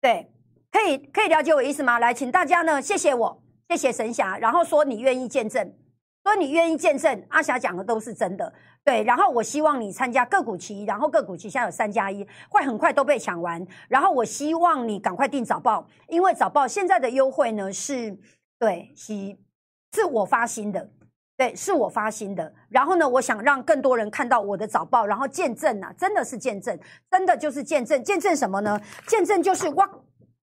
[0.02, 0.32] 对，
[0.70, 1.98] 可以可以了解我意思吗？
[1.98, 5.74] 来，请大家呢，谢谢我，谢谢神侠，然后说你愿意见证。
[6.22, 9.02] 说你愿意见证阿霞讲的都是真的，对。
[9.04, 13.66] 然后我希望你参加个股期，然后个股期现在有三加一，会很快都被抢完。
[13.88, 18.20] 然后我希望你赶快订早报，因为早报现在的优惠呢是，
[18.60, 19.38] 对，是
[19.94, 20.92] 是我发新的，
[21.40, 22.54] 对，是我发心的。
[22.68, 26.78] 然后呢，我想让更多人看到我的早报，然后见证啊，真的是见证，
[27.10, 28.78] 真的就是见证，见证什么呢？
[29.08, 30.06] 见证就是我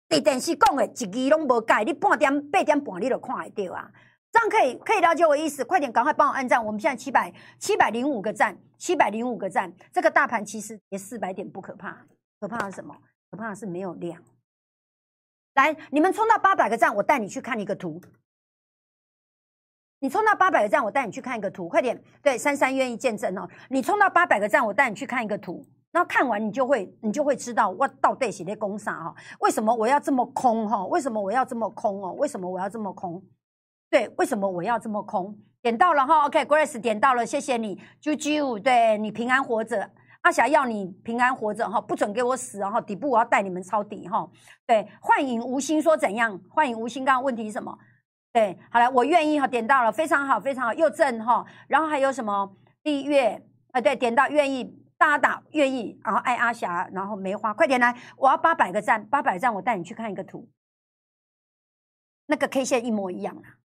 [0.08, 3.90] 在电视讲的一句拢无改，你半点八点半你都看会到啊。
[4.32, 6.64] 这样可以可以了解我意思，快点赶快帮我按赞。
[6.64, 9.70] 我们现在七百七百零五个赞，七百零五个赞。
[9.92, 11.98] 这个大盘其实跌四百点不可怕，
[12.40, 12.96] 可怕的是什么？
[13.30, 14.22] 可怕的是没有量。
[15.52, 18.00] 来，你们冲到八百个赞，我带你去看一个图。
[20.00, 21.68] 你冲到八百个赞，我带你去看一个图。
[21.68, 23.48] 快点，对，珊珊愿意见证哦。
[23.68, 25.64] 你冲到八百个赞，我带你去看一个图。
[25.90, 29.14] 然后看完你就会你就会知道我到底写在攻啥哈？
[29.40, 30.84] 为什么我要这么空哈？
[30.86, 32.12] 为什么我要这么空哦？
[32.12, 33.22] 为什么我要这么空？
[33.90, 35.36] 对，为什么我要这么空？
[35.62, 39.90] 点到了哈，OK，Grace 点到了，谢谢你，啾啾，对你平安活着，
[40.20, 44.28] 阿霞要你平安活着哈，不准给我死然后底部我要带你们抄底哈。
[44.66, 46.38] 对，幻影无心说怎样？
[46.50, 47.76] 幻影无心，刚刚问题是什么？
[48.32, 52.54] 对，好了，我愿意哈，点到了，非常好，非常好，又正哈，然后还有什么？
[52.82, 54.64] 丽月，啊，对，点到愿意，
[54.96, 60.48] 大家打愿意，然后爱阿霞，然后梅花，快点来，我要八百个赞，八百赞，我带你去看一个图，
[62.26, 63.58] 那个 K 线一模一样啊。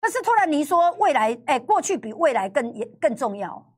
[0.00, 3.76] 但是托兰尼说，未来哎，过去比未来更也更重要，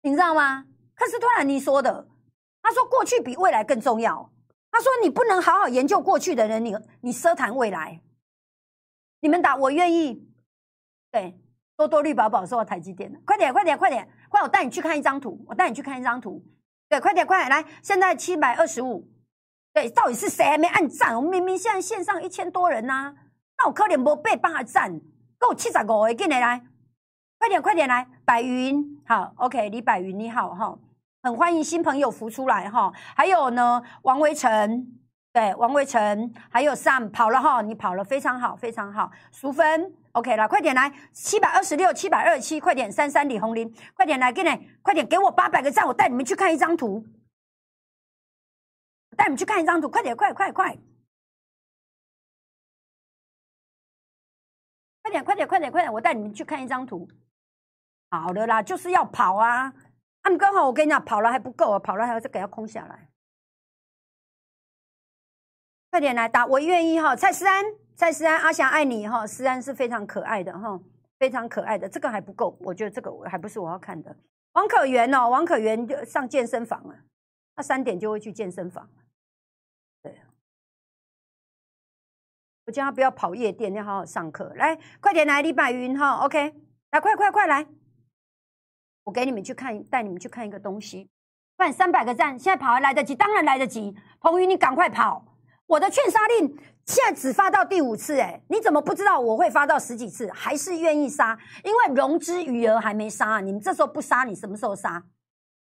[0.00, 0.64] 你知道吗？
[0.94, 2.08] 可是托兰尼说的，
[2.62, 4.32] 他说过去比未来更重要。
[4.76, 7.98] 他说你不能好好研究过去的人，你你奢谈未来。
[9.20, 10.28] 你们打我愿意，
[11.10, 11.40] 对，
[11.78, 16.44] 多多绿宝宝说台积电的，快点快点快点，快我带你去看一张图，我带你去看一张图，
[16.90, 19.08] 对，快点快点来，现在七百二十五，
[19.72, 21.16] 对，到底是谁还没按赞？
[21.16, 23.14] 我们明明现在线上一千多人呐，
[23.56, 25.00] 那我可怜不被八赞，
[25.38, 26.66] 够七十五个，进来来，
[27.38, 29.00] 快点快点来，白云。
[29.06, 30.78] 好，OK，李白云你好哈，
[31.26, 34.86] 很欢迎新朋友浮出来哈，还有呢，王维成，
[35.32, 47.04] 对，王维成，还有 Sam 跑了哈，你跑了非常好非常好，淑芬 OK 了，快点来，七百二十六，七百二十七，快点，三三李红林，快点来，给你，快点给我八百个赞，我带你们去看一张图。
[49.16, 50.78] 带你们去看一张图，快点，快快快！
[55.02, 55.92] 快点，快点，快点，快点！
[55.92, 57.08] 我带你们去看一张图。
[58.10, 59.72] 好的啦，就是要跑啊！
[60.26, 63.08] 他们刚好，我跟你讲，跑了还不够啊，跑了还要再给他空下来。
[65.88, 67.14] 快点来打，我愿意哈！
[67.14, 67.64] 蔡思安，
[67.94, 69.24] 蔡思安，阿翔爱你哈！
[69.24, 70.80] 思安是非常可爱的哈，
[71.20, 71.88] 非常可爱的。
[71.88, 74.16] 这个还不够，我觉得这个还不是我要看的。
[74.54, 76.96] 王可元哦，王可元就上健身房了，
[77.54, 78.90] 他三点就会去健身房。
[82.64, 84.52] 我叫他不要跑夜店，要好好上课。
[84.56, 86.52] 来，快点来，李百云哈，OK，
[86.90, 87.64] 来，快快快来！
[89.06, 91.08] 我给你们去看，带你们去看一个东西。
[91.56, 93.14] 快三百个赞，现在跑还来得及？
[93.14, 93.96] 当然来得及。
[94.20, 95.24] 彭宇，你赶快跑！
[95.66, 96.48] 我的劝杀令
[96.84, 100.28] 现在只发到第五次，哎，你怎么不知道我会发到十几次？
[100.32, 101.38] 还是愿意杀？
[101.62, 105.00] 因为融资余额还没杀，你们这时候不杀，你什么时候杀？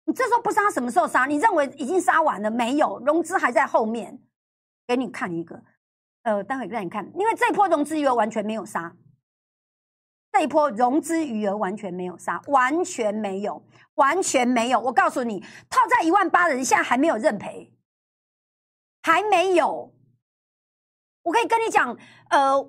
[0.05, 1.25] 你这时候不杀，什么时候杀？
[1.25, 2.99] 你认为已经杀完了没有？
[2.99, 4.21] 融资还在后面，
[4.85, 5.59] 给你看一个。
[6.21, 8.95] 呃，待会让你看，因为这波融资余额完全没有杀，
[10.33, 13.63] 这一波融资余额完全没有杀，完全没有，
[13.93, 14.79] 完全没有。
[14.79, 17.71] 我告诉你，套在一万八的人现在还没有认赔，
[19.03, 19.93] 还没有。
[21.21, 21.95] 我可以跟你讲，
[22.31, 22.59] 呃，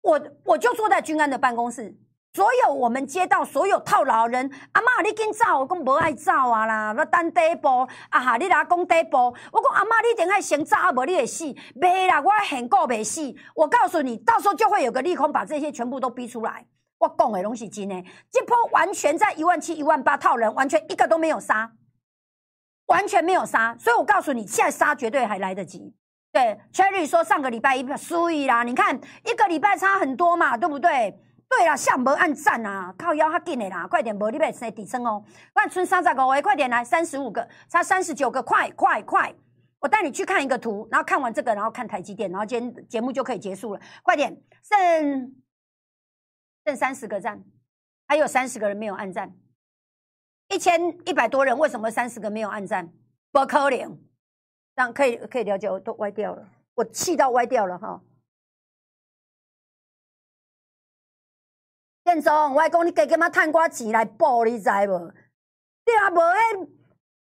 [0.00, 1.96] 我我就坐在君安的办公室。
[2.34, 7.68] 所有我们接到所有套牢人，阿妈你紧走，我讲无爱走啊啦，要等第一步。
[8.08, 11.44] 啊哈，你来讲第一步，我讲阿妈你等下先走，无你会死，
[11.76, 13.32] 没啦，我很够没死。
[13.54, 16.66] 我告诉你，到时候就会有个利空把这些全部都逼出来。
[17.02, 21.72] 我讲的拢是真的，这波完全在一万七、一万八套人，完全一个都没有杀，
[22.86, 23.76] 完全没有杀。
[23.76, 25.92] 所以我告诉你，现在杀绝对还来得及。
[26.30, 31.18] 对，Cherry 说上个礼拜一输一啦，你看一个礼拜差很多嘛，对不对？
[31.48, 35.22] 对啦，向无按赞啊，靠腰较紧的啦，快点，无你别生底层哦。
[35.52, 39.34] 快剩三十个，个，快点来，三十五个，差三十九个，快快快！
[39.80, 43.80] 我带你去看一个图，然后看完这个，然后看台积电，然后今天节目就可以结束了。
[44.02, 45.34] 快点，剩
[46.64, 47.42] 剩三十个赞，
[48.06, 49.34] 还有三十个人没有按赞，
[50.48, 52.92] 一千一百多人，为什么三十个没有按赞？
[53.30, 53.98] 不可能，
[54.76, 58.02] 这样可以可以了解，我都歪掉了，我气到歪掉了哈。
[62.04, 65.12] 建中，我讲你加减仔趁寡钱来补，你知无？
[65.84, 66.68] 你啊无迄，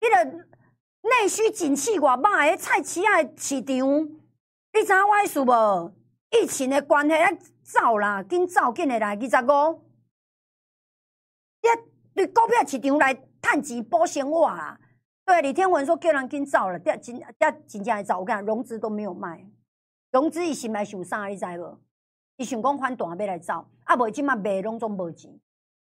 [0.01, 0.45] 迄个
[1.01, 3.87] 内需景气偌歹，迄菜市啊市场，
[4.73, 5.93] 你知影我意思无？
[6.31, 7.13] 疫情的关系，
[7.65, 9.81] 走啦，紧走紧的来二十五。
[11.63, 11.67] 你
[12.13, 14.79] 对股票市场来趁钱补生活啦？
[15.25, 17.23] 对，李天文说叫人紧走了，第真第
[17.67, 19.43] 真正来走，我讲融资都没有卖，
[20.11, 21.25] 融资伊心内想啥？
[21.25, 21.79] 你知无？
[22.37, 25.37] 伊想讲反弹要来走，啊，无即马卖拢总无钱。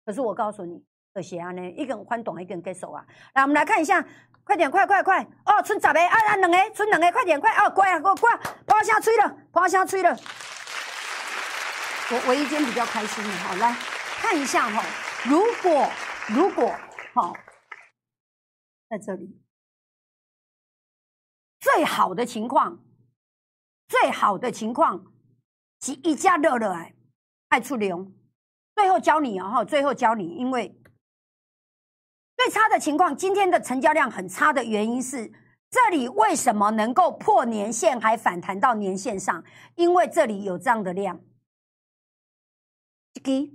[0.05, 0.81] 可是我告诉你，
[1.15, 3.03] 就是安尼，一根反弹一根结束啊。
[3.33, 4.05] 来，我们来看一下，
[4.43, 5.23] 快点，快快快！
[5.45, 7.51] 哦，剩十个，啊啊，两个，剩两个，快点，快！
[7.55, 10.15] 哦，乖啊，给我乖，破声吹了，破声吹了。
[12.13, 13.75] 我我一天比较开心的哈，来
[14.21, 14.83] 看一下哈，
[15.27, 15.89] 如果
[16.29, 16.71] 如果
[17.15, 17.35] 好，
[18.87, 19.41] 在这里
[21.59, 22.83] 最好的情况，
[23.87, 25.11] 最好的情况。
[25.81, 26.93] 是一家热热哎，
[27.49, 28.09] 爱出流。
[28.75, 30.79] 最后教你哦，最后教你，因为
[32.37, 35.29] 最差的情况，今天的成交量很差的原因是，
[35.69, 39.43] 这里为什么能够破年线还反弹到年线上？
[39.75, 41.19] 因为这里有这样的量，
[43.13, 43.51] 这个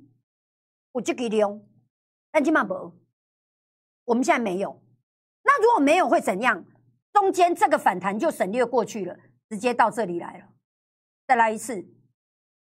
[0.92, 1.60] 我这个量，
[2.30, 2.92] 但起码不，
[4.04, 4.82] 我们现在没有。
[5.42, 6.64] 那如果没有会怎样？
[7.12, 9.16] 中间这个反弹就省略过去了，
[9.48, 10.46] 直接到这里来了。
[11.26, 11.84] 再来一次。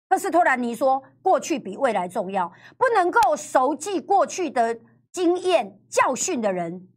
[0.09, 4.78] 特斯托兰尼说：“过去比未来重要，不能够熟记过去的
[5.11, 6.88] 经验教训的人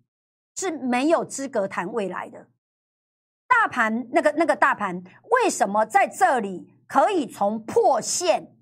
[0.56, 2.48] 是没有资格谈未来的。
[3.48, 8.56] 大盘那个那个大盘为什么在这里可以从破线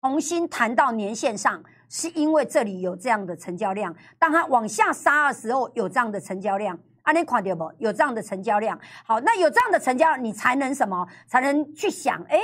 [0.00, 1.62] 重新谈到年线上？
[1.88, 3.94] 是因为这里有这样的成交量。
[4.18, 6.78] 当它往下杀的时候，有这样的成交量。
[7.02, 7.72] 啊，你看到不？
[7.78, 8.78] 有这样的成交量。
[9.04, 11.06] 好，那有这样的成交，你才能什么？
[11.26, 12.22] 才能去想？
[12.28, 12.38] 哎。”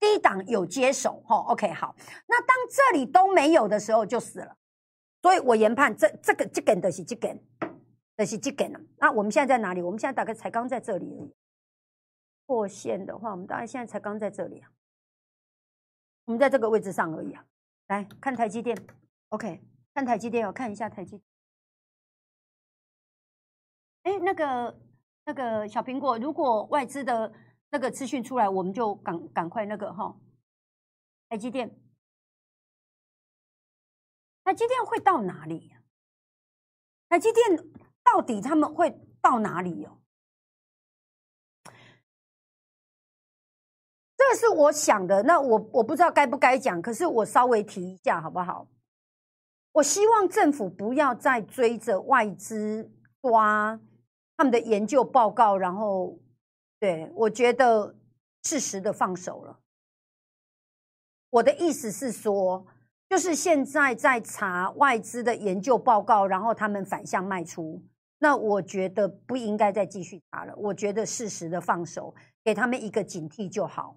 [0.00, 1.94] 低档有接手，哈，OK，好。
[2.26, 4.56] 那当这里都没有的时候，就死了。
[5.20, 7.38] 所以我研判这这个这根的是这根，
[8.16, 8.72] 的是这根。
[8.96, 9.82] 那我们现在在哪里？
[9.82, 11.34] 我们现在大概才刚在这里。
[12.46, 14.70] 破线的话，我们大概现在才刚在这里啊，
[16.30, 17.44] 我们在这个位置上而已啊。
[17.88, 18.76] 来看台积电
[19.30, 19.60] ，OK，
[19.92, 21.20] 看台积电哦，看一下台积。
[24.04, 24.80] 哎，那个
[25.24, 27.32] 那个小苹果，如果外资的
[27.70, 30.16] 那个资讯出来，我们就赶赶快那个哈，
[31.28, 31.68] 台积电，
[34.44, 35.82] 台积电会到哪里呀？
[37.08, 37.44] 台积电
[38.04, 39.99] 到底他们会到哪里哦？
[44.30, 48.66] 个是我想的，那我我不知道该不该讲，可是我稍微提一下好不好？
[49.72, 53.78] 我希望政府不要再追着外资抓
[54.36, 56.18] 他们的研究报告，然后
[56.78, 57.94] 对我觉得
[58.44, 59.58] 适时的放手了。
[61.30, 62.66] 我的意思是说。
[63.10, 67.82] 就是现在在查外资的研究报告，然后他们反向卖出，
[68.20, 70.54] 那我觉得不应该再继续查了。
[70.56, 72.14] 我觉得适时的放手，
[72.44, 73.96] 给他们一个警惕就好。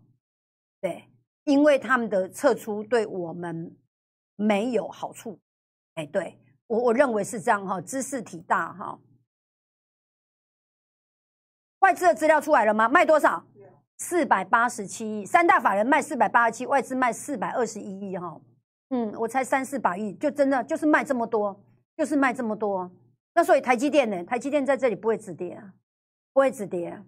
[0.84, 1.06] 对，
[1.46, 3.74] 因为他们的撤出对我们
[4.36, 5.40] 没有好处。
[5.94, 9.00] 哎，对我我认为是这样哈，知识体大哈。
[11.80, 12.90] 外资的资料出来了吗？
[12.90, 13.46] 卖多少？
[13.98, 18.42] 四百八十七亿，三大法人卖四百八十七，外资卖四百二十一亿哈。
[18.90, 21.58] 嗯，我才三四百亿，就真的就是卖这么多，
[21.96, 22.92] 就是卖这么多。
[23.34, 24.22] 那所以台积电呢？
[24.26, 25.74] 台积电在这里不会止跌啊，
[26.34, 27.02] 不会止跌，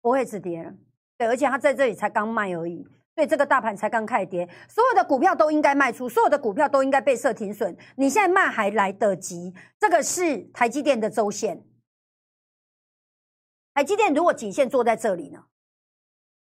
[0.00, 0.72] 不会止跌。
[1.18, 2.86] 对，而且它在这里才刚卖而已，
[3.16, 7.74] 对，这个大盘才刚开跌，所有的股票都应该卖出，所有的股票都应该被设停损。
[7.96, 9.54] 你现在卖还来得及。
[9.80, 11.64] 这个是台积电的周线。
[13.72, 15.46] 台积电如果颈线坐在这里呢？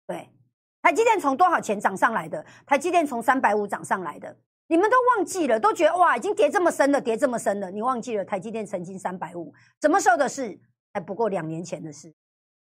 [0.06, 0.30] 对，
[0.82, 2.46] 台积电从多少钱涨上来的？
[2.66, 4.38] 台积电从三百五涨上来的。
[4.68, 7.72] 你们都忘记了，都觉得哇，已经跌这么深了，跌这么深了。
[7.72, 10.60] 你忘记了台积电曾经三百五，什么时候的事？
[10.94, 12.14] 还不过两年前的事。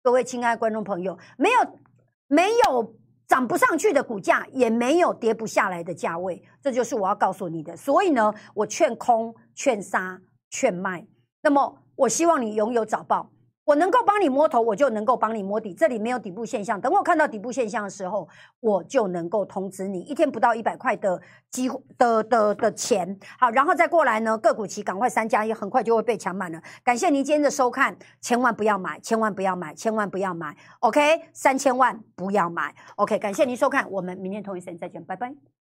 [0.03, 1.79] 各位亲爱观众朋友，没有
[2.27, 7.77] 没有涨不上去的股价，也没有跌不下来的价位，这就是我要告诉你的。
[7.77, 10.21] 所以呢，我劝空、劝杀、
[10.51, 11.07] 劝卖。
[11.43, 13.31] 那么，我希望你拥有早报。
[13.65, 15.73] 我能够帮你摸头，我就能够帮你摸底。
[15.73, 18.29] 这里没有底部现象，等我看到底部现象的时候，
[18.61, 20.01] 我就能够通知你。
[20.01, 26.61] 一天不到一百块的机的的的钱，好，然后再过来呢，个股期赶快三加一，很快就会被抢满了。
[26.83, 30.55] 感谢您今天的收看，千万不要买，千万不要买，千万不要买。
[30.81, 32.75] OK，三千万不要买。
[32.97, 35.64] OK，感谢您收看，我们明天同一时间再见，拜拜。